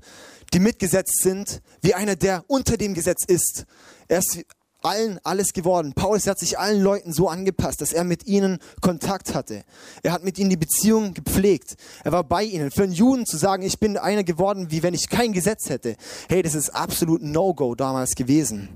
die 0.53 0.59
mitgesetzt 0.59 1.23
sind, 1.23 1.63
wie 1.81 1.95
einer, 1.95 2.17
der 2.17 2.45
unter 2.49 2.77
dem 2.77 2.95
Gesetz 2.95 3.25
ist. 3.27 3.65
Er 4.09 4.19
ist 4.19 4.45
allen 4.85 5.21
alles 5.23 5.53
geworden. 5.53 5.93
Paulus 5.95 6.27
hat 6.27 6.39
sich 6.39 6.59
allen 6.59 6.83
Leuten 6.83 7.13
so 7.13 7.29
angepasst, 7.29 7.81
dass 7.81 7.93
er 7.93 8.05
mit 8.05 8.27
ihnen 8.27 8.59
Kontakt 8.81 9.35
hatte. 9.35 9.65
Er 10.03 10.13
hat 10.13 10.25
mit 10.25 10.39
ihnen 10.39 10.51
die 10.51 10.57
Beziehung 10.57 11.15
gepflegt. 11.15 11.77
Er 12.05 12.13
war 12.13 12.25
bei 12.25 12.45
ihnen. 12.45 12.71
Für 12.71 12.83
einen 12.83 12.93
Juden 12.93 13.27
zu 13.27 13.37
sagen, 13.37 13.63
ich 13.63 13.79
bin 13.79 13.97
einer 13.97 14.25
geworden, 14.25 14.71
wie 14.71 14.83
wenn 14.83 14.95
ich 14.95 15.09
kein 15.09 15.33
Gesetz 15.33 15.69
hätte, 15.69 15.97
hey, 16.29 16.43
das 16.43 16.55
ist 16.55 16.71
absolut 16.71 17.23
No-Go 17.23 17.75
damals 17.75 18.15
gewesen. 18.15 18.69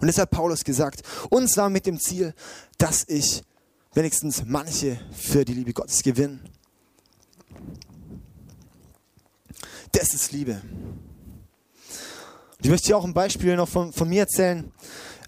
Und 0.00 0.06
deshalb 0.06 0.30
hat 0.30 0.38
Paulus 0.38 0.64
gesagt, 0.64 1.02
und 1.30 1.48
zwar 1.48 1.70
mit 1.70 1.86
dem 1.86 1.98
Ziel, 1.98 2.34
dass 2.78 3.04
ich 3.08 3.42
wenigstens 3.94 4.44
manche 4.46 4.98
für 5.12 5.44
die 5.44 5.54
Liebe 5.54 5.72
Gottes 5.72 6.02
gewinne. 6.02 6.40
Das 9.92 10.14
ist 10.14 10.32
Liebe. 10.32 10.62
ich 12.62 12.70
möchte 12.70 12.86
hier 12.86 12.96
auch 12.96 13.04
ein 13.04 13.14
Beispiel 13.14 13.56
noch 13.56 13.68
von, 13.68 13.92
von 13.92 14.08
mir 14.08 14.20
erzählen. 14.20 14.72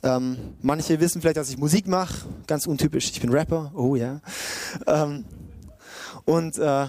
Ähm, 0.04 0.56
manche 0.60 0.98
wissen 1.00 1.20
vielleicht, 1.20 1.36
dass 1.36 1.50
ich 1.50 1.58
Musik 1.58 1.86
mache, 1.86 2.26
ganz 2.46 2.66
untypisch. 2.66 3.10
Ich 3.10 3.20
bin 3.20 3.30
Rapper, 3.30 3.72
oh 3.74 3.96
ja. 3.96 4.20
Ähm, 4.86 5.24
und 6.24 6.58
äh, 6.58 6.88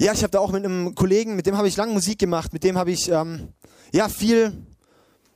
ja, 0.00 0.12
ich 0.12 0.22
habe 0.22 0.30
da 0.30 0.38
auch 0.38 0.52
mit 0.52 0.64
einem 0.64 0.94
Kollegen, 0.94 1.36
mit 1.36 1.46
dem 1.46 1.56
habe 1.56 1.68
ich 1.68 1.76
lange 1.76 1.92
Musik 1.92 2.18
gemacht, 2.18 2.52
mit 2.52 2.62
dem 2.64 2.78
habe 2.78 2.92
ich 2.92 3.08
ähm, 3.10 3.48
ja 3.92 4.08
viel, 4.08 4.52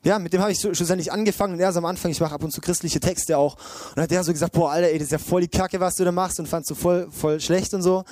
ja, 0.04 0.18
mit 0.18 0.32
dem 0.32 0.40
habe 0.40 0.52
ich 0.52 0.58
so, 0.58 0.74
schlussendlich 0.74 1.12
angefangen 1.12 1.54
und 1.54 1.60
er 1.60 1.70
ist 1.70 1.76
am 1.76 1.84
Anfang, 1.84 2.10
ich 2.10 2.20
mache 2.20 2.34
ab 2.34 2.42
und 2.42 2.50
zu 2.50 2.60
christliche 2.60 3.00
Texte 3.00 3.38
auch. 3.38 3.54
Und 3.54 3.96
dann 3.96 4.04
hat 4.04 4.10
der 4.10 4.24
so 4.24 4.32
gesagt, 4.32 4.52
boah, 4.52 4.72
Alter, 4.72 4.88
ey, 4.88 4.98
das 4.98 5.06
ist 5.06 5.12
ja 5.12 5.18
voll 5.18 5.42
die 5.42 5.48
Kacke, 5.48 5.78
was 5.78 5.94
du 5.94 6.04
da 6.04 6.12
machst 6.12 6.40
und 6.40 6.48
fandst 6.48 6.70
du 6.70 6.74
voll, 6.74 7.08
voll 7.10 7.40
schlecht 7.40 7.72
und 7.74 7.82
so. 7.82 8.04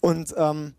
Und 0.00 0.34
ähm, 0.36 0.74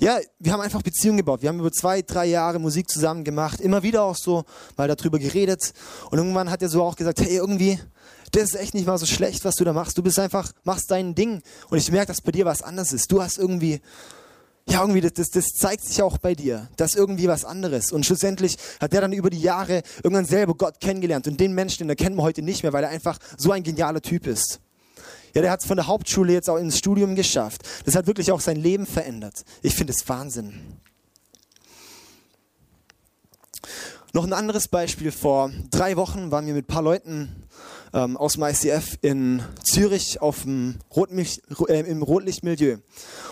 ja, 0.00 0.18
wir 0.38 0.52
haben 0.52 0.62
einfach 0.62 0.82
Beziehungen 0.82 1.18
gebaut. 1.18 1.42
Wir 1.42 1.50
haben 1.50 1.60
über 1.60 1.70
zwei, 1.70 2.02
drei 2.02 2.24
Jahre 2.24 2.58
Musik 2.58 2.88
zusammen 2.88 3.22
gemacht. 3.22 3.60
Immer 3.60 3.82
wieder 3.82 4.02
auch 4.02 4.16
so, 4.16 4.44
mal 4.76 4.88
darüber 4.88 5.18
geredet. 5.18 5.74
Und 6.10 6.18
irgendwann 6.18 6.50
hat 6.50 6.62
er 6.62 6.70
so 6.70 6.82
auch 6.82 6.96
gesagt, 6.96 7.20
hey, 7.20 7.36
irgendwie, 7.36 7.78
das 8.32 8.44
ist 8.44 8.54
echt 8.54 8.74
nicht 8.74 8.86
mal 8.86 8.96
so 8.96 9.06
schlecht, 9.06 9.44
was 9.44 9.56
du 9.56 9.64
da 9.64 9.74
machst. 9.74 9.98
Du 9.98 10.02
bist 10.02 10.18
einfach, 10.18 10.52
machst 10.64 10.90
dein 10.90 11.14
Ding. 11.14 11.42
Und 11.68 11.78
ich 11.78 11.92
merke, 11.92 12.08
dass 12.08 12.22
bei 12.22 12.32
dir 12.32 12.46
was 12.46 12.62
anderes 12.62 12.92
ist. 12.92 13.12
Du 13.12 13.22
hast 13.22 13.38
irgendwie, 13.38 13.82
ja, 14.70 14.80
irgendwie, 14.80 15.00
das, 15.00 15.12
das, 15.14 15.30
das 15.30 15.46
zeigt 15.48 15.84
sich 15.84 16.00
auch 16.02 16.18
bei 16.18 16.34
dir. 16.34 16.68
Das 16.76 16.92
ist 16.92 16.96
irgendwie 16.96 17.26
was 17.28 17.44
anderes. 17.44 17.92
Und 17.92 18.06
schlussendlich 18.06 18.56
hat 18.80 18.92
der 18.92 19.00
dann 19.00 19.12
über 19.12 19.28
die 19.28 19.40
Jahre 19.40 19.82
irgendwann 20.02 20.24
selber 20.24 20.54
Gott 20.54 20.80
kennengelernt. 20.80 21.26
Und 21.26 21.40
den 21.40 21.52
Menschen, 21.52 21.80
den 21.80 21.90
erkennen 21.90 22.16
wir 22.16 22.22
heute 22.22 22.42
nicht 22.42 22.62
mehr, 22.62 22.72
weil 22.72 22.84
er 22.84 22.90
einfach 22.90 23.18
so 23.36 23.50
ein 23.52 23.62
genialer 23.62 24.00
Typ 24.00 24.26
ist. 24.26 24.60
Ja, 25.34 25.42
der 25.42 25.50
hat 25.50 25.60
es 25.60 25.66
von 25.66 25.76
der 25.76 25.86
Hauptschule 25.86 26.32
jetzt 26.32 26.48
auch 26.48 26.56
ins 26.56 26.78
Studium 26.78 27.14
geschafft. 27.14 27.62
Das 27.84 27.94
hat 27.94 28.06
wirklich 28.06 28.32
auch 28.32 28.40
sein 28.40 28.56
Leben 28.56 28.86
verändert. 28.86 29.44
Ich 29.62 29.74
finde 29.74 29.92
es 29.92 30.08
Wahnsinn. 30.08 30.78
Noch 34.12 34.24
ein 34.24 34.32
anderes 34.32 34.68
Beispiel. 34.68 35.12
Vor 35.12 35.52
drei 35.70 35.96
Wochen 35.96 36.30
waren 36.30 36.46
wir 36.46 36.54
mit 36.54 36.64
ein 36.64 36.72
paar 36.72 36.82
Leuten 36.82 37.46
ähm, 37.92 38.16
aus 38.16 38.34
dem 38.34 38.42
ICF 38.42 38.98
in 39.02 39.42
Zürich 39.62 40.20
auf 40.20 40.42
dem 40.42 40.78
Rotmilch, 40.94 41.42
äh, 41.68 41.80
im 41.80 42.02
Rotlichtmilieu 42.02 42.78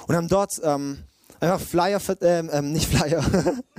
und 0.07 0.17
haben 0.17 0.29
dort 0.29 0.53
ähm, 0.63 1.05
einfach 1.41 1.61
Flyer, 1.61 2.01
ähm, 2.21 2.51
ähm, 2.53 2.73
nicht 2.73 2.87
Flyer, 2.87 3.25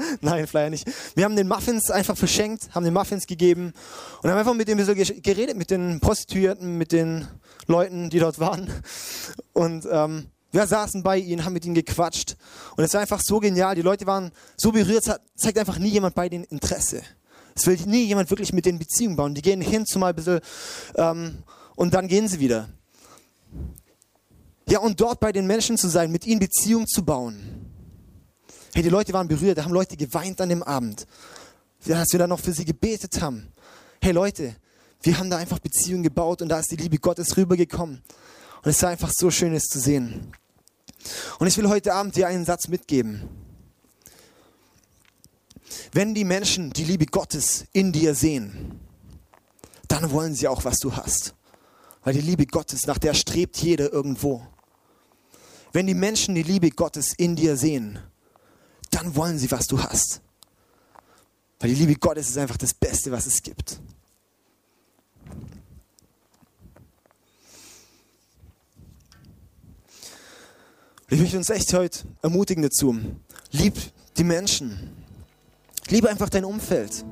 nein, 0.21 0.47
Flyer 0.47 0.69
nicht. 0.69 0.87
Wir 1.15 1.25
haben 1.25 1.35
den 1.35 1.47
Muffins 1.47 1.91
einfach 1.91 2.17
verschenkt, 2.17 2.69
haben 2.73 2.83
den 2.83 2.93
Muffins 2.93 3.27
gegeben 3.27 3.73
und 4.21 4.29
haben 4.29 4.37
einfach 4.37 4.53
mit 4.53 4.67
denen 4.67 4.85
so 4.85 4.93
geredet, 4.93 5.57
mit 5.57 5.71
den 5.71 5.99
Prostituierten, 5.99 6.77
mit 6.77 6.91
den 6.91 7.27
Leuten, 7.67 8.09
die 8.09 8.19
dort 8.19 8.39
waren. 8.39 8.71
Und 9.53 9.87
ähm, 9.91 10.27
wir 10.51 10.65
saßen 10.65 11.03
bei 11.03 11.17
ihnen, 11.17 11.45
haben 11.45 11.53
mit 11.53 11.65
ihnen 11.65 11.75
gequatscht. 11.75 12.35
Und 12.75 12.83
es 12.83 12.93
war 12.93 13.01
einfach 13.01 13.21
so 13.21 13.39
genial. 13.39 13.75
Die 13.75 13.81
Leute 13.81 14.07
waren 14.07 14.31
so 14.57 14.71
berührt, 14.71 15.07
es 15.07 15.15
zeigt 15.35 15.59
einfach 15.59 15.77
nie 15.77 15.89
jemand 15.89 16.15
bei 16.15 16.29
denen 16.29 16.45
Interesse. 16.45 17.03
Es 17.55 17.67
will 17.67 17.77
nie 17.85 18.05
jemand 18.05 18.29
wirklich 18.29 18.53
mit 18.53 18.65
denen 18.65 18.79
Beziehungen 18.79 19.15
bauen. 19.15 19.35
Die 19.35 19.41
gehen 19.41 19.61
hin 19.61 19.85
zu 19.85 19.99
mal 19.99 20.09
ein 20.09 20.15
bisschen 20.15 20.39
ähm, 20.95 21.43
und 21.75 21.93
dann 21.93 22.07
gehen 22.07 22.27
sie 22.27 22.39
wieder. 22.39 22.69
Ja, 24.69 24.79
und 24.79 25.01
dort 25.01 25.19
bei 25.19 25.31
den 25.31 25.47
Menschen 25.47 25.77
zu 25.77 25.89
sein, 25.89 26.11
mit 26.11 26.27
ihnen 26.27 26.39
Beziehung 26.39 26.85
zu 26.85 27.03
bauen. 27.03 27.69
Hey, 28.73 28.83
die 28.83 28.89
Leute 28.89 29.13
waren 29.13 29.27
berührt, 29.27 29.57
da 29.57 29.63
haben 29.63 29.73
Leute 29.73 29.97
geweint 29.97 30.39
an 30.41 30.49
dem 30.49 30.61
Abend, 30.61 31.07
als 31.89 32.11
wir 32.11 32.19
dann 32.19 32.29
noch 32.29 32.39
für 32.39 32.53
sie 32.53 32.65
gebetet 32.65 33.19
haben. 33.19 33.51
Hey 33.99 34.11
Leute, 34.11 34.55
wir 35.01 35.17
haben 35.17 35.29
da 35.29 35.37
einfach 35.37 35.57
Beziehungen 35.57 36.03
gebaut 36.03 36.43
und 36.43 36.49
da 36.49 36.59
ist 36.59 36.69
die 36.69 36.75
Liebe 36.75 36.99
Gottes 36.99 37.35
rübergekommen. 37.35 38.03
Und 38.63 38.69
es 38.69 38.81
war 38.83 38.89
einfach 38.89 39.11
so 39.11 39.31
schön, 39.31 39.53
es 39.55 39.63
zu 39.63 39.79
sehen. 39.79 40.31
Und 41.39 41.47
ich 41.47 41.57
will 41.57 41.67
heute 41.67 41.93
Abend 41.93 42.15
dir 42.15 42.27
einen 42.27 42.45
Satz 42.45 42.67
mitgeben. 42.67 43.27
Wenn 45.91 46.13
die 46.13 46.25
Menschen 46.25 46.71
die 46.71 46.83
Liebe 46.83 47.07
Gottes 47.07 47.65
in 47.73 47.91
dir 47.91 48.13
sehen, 48.13 48.79
dann 49.87 50.11
wollen 50.11 50.35
sie 50.35 50.47
auch, 50.47 50.63
was 50.63 50.77
du 50.77 50.95
hast. 50.95 51.33
Weil 52.03 52.13
die 52.13 52.21
Liebe 52.21 52.45
Gottes, 52.45 52.85
nach 52.85 52.99
der 52.99 53.15
strebt 53.15 53.57
jeder 53.57 53.91
irgendwo. 53.91 54.45
Wenn 55.71 55.87
die 55.87 55.93
Menschen 55.93 56.35
die 56.35 56.43
Liebe 56.43 56.71
Gottes 56.71 57.13
in 57.13 57.35
dir 57.35 57.55
sehen, 57.55 57.99
dann 58.91 59.15
wollen 59.15 59.37
sie, 59.37 59.51
was 59.51 59.67
du 59.67 59.81
hast. 59.81 60.21
Weil 61.59 61.69
die 61.69 61.75
Liebe 61.75 61.95
Gottes 61.95 62.29
ist 62.29 62.37
einfach 62.37 62.57
das 62.57 62.73
Beste, 62.73 63.11
was 63.11 63.25
es 63.25 63.43
gibt. 63.43 63.79
Ich 71.11 71.19
möchte 71.19 71.37
uns 71.37 71.49
echt 71.49 71.73
heute 71.73 71.99
ermutigen 72.21 72.61
dazu. 72.61 72.95
Lieb 73.51 73.73
die 74.17 74.23
Menschen. 74.23 74.95
Liebe 75.87 76.07
einfach 76.07 76.29
dein 76.29 76.45
Umfeld. 76.45 77.03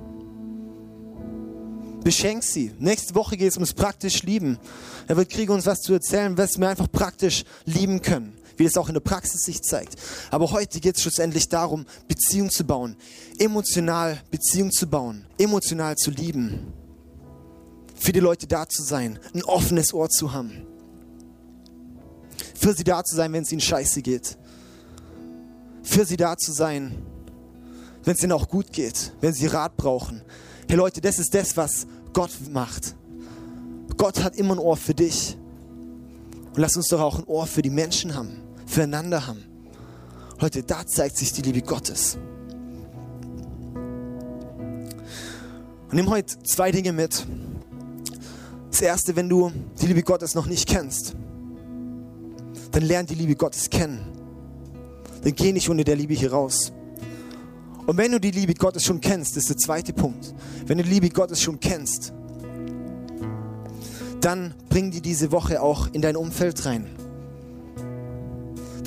Beschenk 2.04 2.44
sie. 2.44 2.72
Nächste 2.78 3.16
Woche 3.16 3.36
geht 3.38 3.50
es 3.50 3.58
ums 3.58 3.74
praktisch 3.74 4.22
Lieben. 4.22 4.60
Er 5.08 5.18
wird 5.18 5.30
Krieg 5.30 5.50
uns 5.50 5.66
was 5.66 5.82
zu 5.82 5.94
erzählen, 5.94 6.38
was 6.38 6.60
wir 6.60 6.70
einfach 6.70 6.92
praktisch 6.92 7.44
lieben 7.66 8.02
können. 8.02 8.37
Wie 8.58 8.64
das 8.64 8.76
auch 8.76 8.88
in 8.88 8.96
der 8.96 9.02
Praxis 9.02 9.42
sich 9.44 9.62
zeigt. 9.62 9.96
Aber 10.32 10.52
heute 10.52 10.80
geht 10.80 10.96
es 10.96 11.02
schlussendlich 11.02 11.48
darum, 11.48 11.86
Beziehung 12.08 12.50
zu 12.50 12.64
bauen. 12.64 12.98
Emotional 13.38 14.22
Beziehung 14.32 14.72
zu 14.72 14.88
bauen. 14.88 15.26
Emotional 15.38 15.96
zu 15.96 16.12
lieben. 16.12 16.74
Für 17.96 18.12
die 18.12 18.20
Leute 18.20 18.48
da 18.48 18.68
zu 18.68 18.84
sein. 18.84 19.20
Ein 19.34 19.44
offenes 19.44 19.94
Ohr 19.94 20.10
zu 20.10 20.34
haben. 20.34 20.66
Für 22.56 22.74
sie 22.74 22.84
da 22.84 23.04
zu 23.04 23.16
sein, 23.16 23.32
wenn 23.34 23.44
es 23.44 23.52
ihnen 23.52 23.62
scheiße 23.62 24.02
geht. 24.02 24.38
Für 25.84 26.06
sie 26.06 26.18
da 26.18 26.36
zu 26.36 26.52
sein, 26.52 26.96
wenn 28.04 28.16
es 28.16 28.24
ihnen 28.24 28.32
auch 28.32 28.50
gut 28.50 28.74
geht. 28.74 29.14
Wenn 29.22 29.34
sie 29.34 29.48
Rat 29.48 29.78
brauchen. 29.78 30.22
Hey 30.68 30.76
Leute, 30.76 31.00
das 31.00 31.20
ist 31.20 31.34
das, 31.34 31.56
was 31.56 31.88
Gott 32.14 32.32
macht. 32.52 32.96
Gott 33.96 34.24
hat 34.24 34.36
immer 34.36 34.56
ein 34.56 34.60
Ohr 34.60 34.78
für 34.78 34.94
dich. 34.94 35.38
Und 36.54 36.58
lass 36.58 36.76
uns 36.76 36.88
doch 36.88 37.00
auch 37.00 37.20
ein 37.20 37.24
Ohr 37.26 37.46
für 37.46 37.62
die 37.62 37.70
Menschen 37.70 38.16
haben, 38.16 38.42
füreinander 38.68 39.26
haben. 39.26 39.44
Leute, 40.40 40.62
da 40.62 40.86
zeigt 40.86 41.18
sich 41.18 41.34
die 41.34 41.42
Liebe 41.42 41.62
Gottes. 41.64 42.20
Und 45.90 45.94
nimm 45.94 46.10
heute 46.10 46.38
zwei 46.44 46.72
Dinge 46.72 46.92
mit. 46.92 47.26
Das 48.70 48.82
erste, 48.82 49.16
wenn 49.16 49.30
du 49.30 49.52
die 49.82 49.88
Liebe 49.88 50.04
Gottes 50.04 50.36
noch 50.36 50.46
nicht 50.46 50.68
kennst, 50.68 51.16
dann 52.72 52.84
lern 52.84 53.08
die 53.08 53.16
Liebe 53.16 53.36
Gottes 53.36 53.70
kennen. 53.70 54.06
Dann 55.24 55.34
geh 55.34 55.52
nicht 55.52 55.70
ohne 55.70 55.84
der 55.84 55.96
Liebe 55.96 56.14
hier 56.14 56.32
raus. 56.32 56.72
Und 57.88 57.98
wenn 57.98 58.12
du 58.12 58.20
die 58.20 58.32
Liebe 58.32 58.54
Gottes 58.54 58.84
schon 58.84 59.00
kennst, 59.02 59.38
ist 59.38 59.50
der 59.50 59.58
zweite 59.58 59.94
Punkt. 59.94 60.36
Wenn 60.66 60.78
du 60.78 60.84
die 60.84 60.90
Liebe 60.90 61.10
Gottes 61.10 61.42
schon 61.42 61.60
kennst, 61.60 62.14
dann 64.20 64.54
bring 64.70 64.92
die 64.92 65.02
diese 65.02 65.32
Woche 65.32 65.62
auch 65.62 65.88
in 65.94 66.02
dein 66.02 66.18
Umfeld 66.18 66.66
rein. 66.66 66.88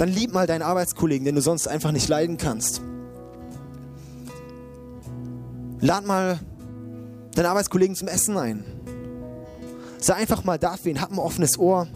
Dann 0.01 0.09
lieb 0.09 0.33
mal 0.33 0.47
deinen 0.47 0.63
Arbeitskollegen, 0.63 1.27
den 1.27 1.35
du 1.35 1.43
sonst 1.43 1.69
einfach 1.69 1.93
nicht 1.93 2.09
leiden 2.09 2.39
kannst. 2.39 2.81
Lad 5.79 6.07
mal 6.07 6.41
deinen 7.35 7.45
Arbeitskollegen 7.45 7.95
zum 7.95 8.09
Essen 8.09 8.39
ein. 8.39 8.65
Sei 9.99 10.15
einfach 10.15 10.43
mal 10.43 10.59
da 10.59 10.79
für 10.79 10.89
ihn, 10.89 11.03
hab 11.03 11.13
ein 11.13 11.19
offenes 11.19 11.59
Ohr. 11.59 11.87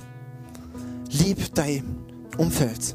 Lieb 1.09 1.55
dein 1.55 1.97
Umfeld. 2.37 2.95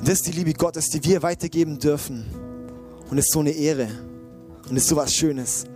Das 0.00 0.14
ist 0.14 0.26
die 0.26 0.32
Liebe 0.32 0.52
Gottes, 0.52 0.88
die 0.88 1.04
wir 1.04 1.22
weitergeben 1.22 1.78
dürfen. 1.78 2.26
Und 3.08 3.18
es 3.18 3.26
ist 3.26 3.32
so 3.32 3.38
eine 3.38 3.52
Ehre. 3.52 3.86
Und 4.68 4.76
es 4.76 4.82
ist 4.82 4.88
so 4.88 4.96
was 4.96 5.14
Schönes. 5.14 5.66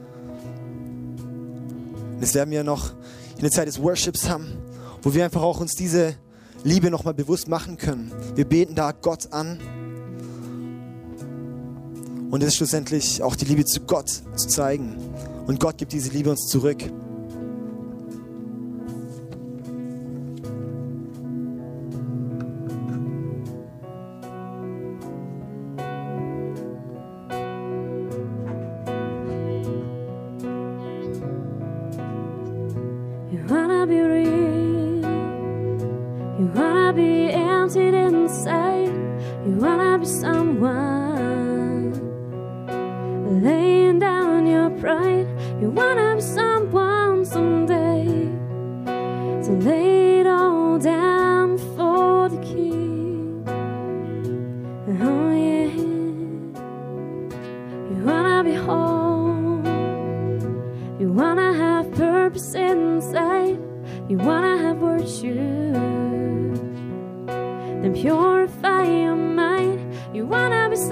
Und 2.15 2.21
das 2.21 2.35
werden 2.35 2.51
wir 2.51 2.65
noch 2.65 2.91
in 3.37 3.43
der 3.43 3.53
Zeit 3.53 3.69
des 3.69 3.81
Worships 3.81 4.29
haben, 4.29 4.59
wo 5.03 5.15
wir 5.15 5.25
einfach 5.25 5.43
auch 5.43 5.61
uns 5.61 5.77
diese 5.77 6.17
Liebe 6.63 6.91
nochmal 6.91 7.15
bewusst 7.15 7.49
machen 7.49 7.77
können. 7.77 8.13
Wir 8.35 8.45
beten 8.45 8.75
da 8.75 8.93
Gott 8.93 9.33
an. 9.33 9.59
Und 12.31 12.43
es 12.43 12.49
ist 12.49 12.57
schlussendlich 12.57 13.23
auch 13.23 13.35
die 13.35 13.47
Liebe 13.47 13.65
zu 13.65 13.81
Gott 13.81 14.09
zu 14.09 14.49
zeigen. 14.49 14.97
Und 15.47 15.59
Gott 15.59 15.79
gibt 15.79 15.93
diese 15.93 16.11
Liebe 16.11 16.31
uns 16.31 16.47
zurück. 16.47 16.79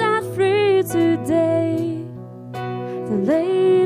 Set 0.08 0.34
free 0.34 0.82
today. 0.82 2.04
Then 2.52 3.24
lay 3.24 3.77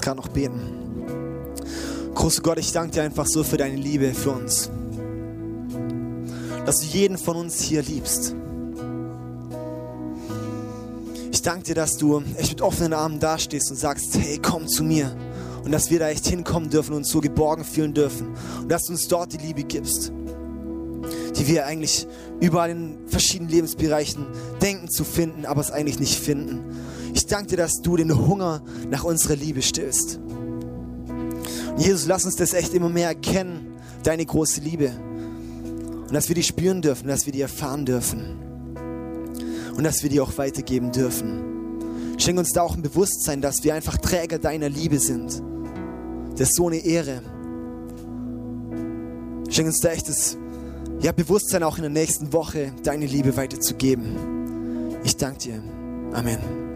Jetzt 0.00 0.06
gerade 0.06 0.16
noch 0.16 0.28
beten. 0.28 0.62
Großer 2.14 2.40
Gott, 2.40 2.58
ich 2.58 2.72
danke 2.72 2.92
dir 2.92 3.02
einfach 3.02 3.26
so 3.26 3.44
für 3.44 3.58
deine 3.58 3.76
Liebe 3.76 4.14
für 4.14 4.30
uns. 4.30 4.70
Dass 6.64 6.78
du 6.78 6.86
jeden 6.86 7.18
von 7.18 7.36
uns 7.36 7.60
hier 7.60 7.82
liebst. 7.82 8.34
Ich 11.30 11.42
danke 11.42 11.64
dir, 11.64 11.74
dass 11.74 11.98
du 11.98 12.22
echt 12.38 12.48
mit 12.48 12.62
offenen 12.62 12.94
Armen 12.94 13.20
dastehst 13.20 13.70
und 13.70 13.76
sagst, 13.76 14.16
hey, 14.16 14.38
komm 14.40 14.68
zu 14.68 14.84
mir. 14.84 15.14
Und 15.64 15.70
dass 15.70 15.90
wir 15.90 15.98
da 15.98 16.08
echt 16.08 16.26
hinkommen 16.26 16.70
dürfen 16.70 16.92
und 16.92 17.00
uns 17.00 17.10
so 17.10 17.20
geborgen 17.20 17.64
fühlen 17.64 17.92
dürfen. 17.92 18.28
Und 18.62 18.70
dass 18.70 18.84
du 18.84 18.92
uns 18.92 19.06
dort 19.06 19.34
die 19.34 19.36
Liebe 19.36 19.64
gibst, 19.64 20.12
die 21.36 21.46
wir 21.46 21.66
eigentlich 21.66 22.06
überall 22.40 22.70
in 22.70 22.96
verschiedenen 23.06 23.50
Lebensbereichen 23.50 24.24
denken 24.62 24.88
zu 24.88 25.04
finden, 25.04 25.44
aber 25.44 25.60
es 25.60 25.70
eigentlich 25.70 26.00
nicht 26.00 26.18
finden. 26.18 26.60
Ich 27.20 27.26
danke 27.26 27.48
dir, 27.48 27.58
dass 27.58 27.82
du 27.82 27.98
den 27.98 28.16
Hunger 28.16 28.62
nach 28.88 29.04
unserer 29.04 29.36
Liebe 29.36 29.60
stillst. 29.60 30.16
Und 30.16 31.78
Jesus, 31.78 32.06
lass 32.06 32.24
uns 32.24 32.36
das 32.36 32.54
echt 32.54 32.72
immer 32.72 32.88
mehr 32.88 33.08
erkennen, 33.08 33.74
deine 34.02 34.24
große 34.24 34.62
Liebe. 34.62 34.90
Und 36.06 36.14
dass 36.14 36.28
wir 36.28 36.34
die 36.34 36.42
spüren 36.42 36.80
dürfen, 36.80 37.08
dass 37.08 37.26
wir 37.26 37.34
die 37.34 37.42
erfahren 37.42 37.84
dürfen. 37.84 38.38
Und 39.76 39.84
dass 39.84 40.02
wir 40.02 40.08
die 40.08 40.18
auch 40.18 40.38
weitergeben 40.38 40.92
dürfen. 40.92 42.16
Schenk 42.16 42.38
uns 42.38 42.52
da 42.52 42.62
auch 42.62 42.74
ein 42.74 42.80
Bewusstsein, 42.80 43.42
dass 43.42 43.64
wir 43.64 43.74
einfach 43.74 43.98
Träger 43.98 44.38
deiner 44.38 44.70
Liebe 44.70 44.98
sind. 44.98 45.42
Das 46.38 46.48
ist 46.48 46.56
so 46.56 46.68
eine 46.68 46.78
Ehre. 46.78 47.20
Schenk 49.50 49.68
uns 49.68 49.80
da 49.80 49.90
echt 49.90 50.08
das 50.08 50.38
ja, 51.00 51.12
Bewusstsein 51.12 51.64
auch 51.64 51.76
in 51.76 51.82
der 51.82 51.90
nächsten 51.90 52.32
Woche, 52.32 52.72
deine 52.82 53.04
Liebe 53.04 53.36
weiterzugeben. 53.36 54.96
Ich 55.04 55.18
danke 55.18 55.38
dir. 55.38 55.62
Amen. 56.14 56.69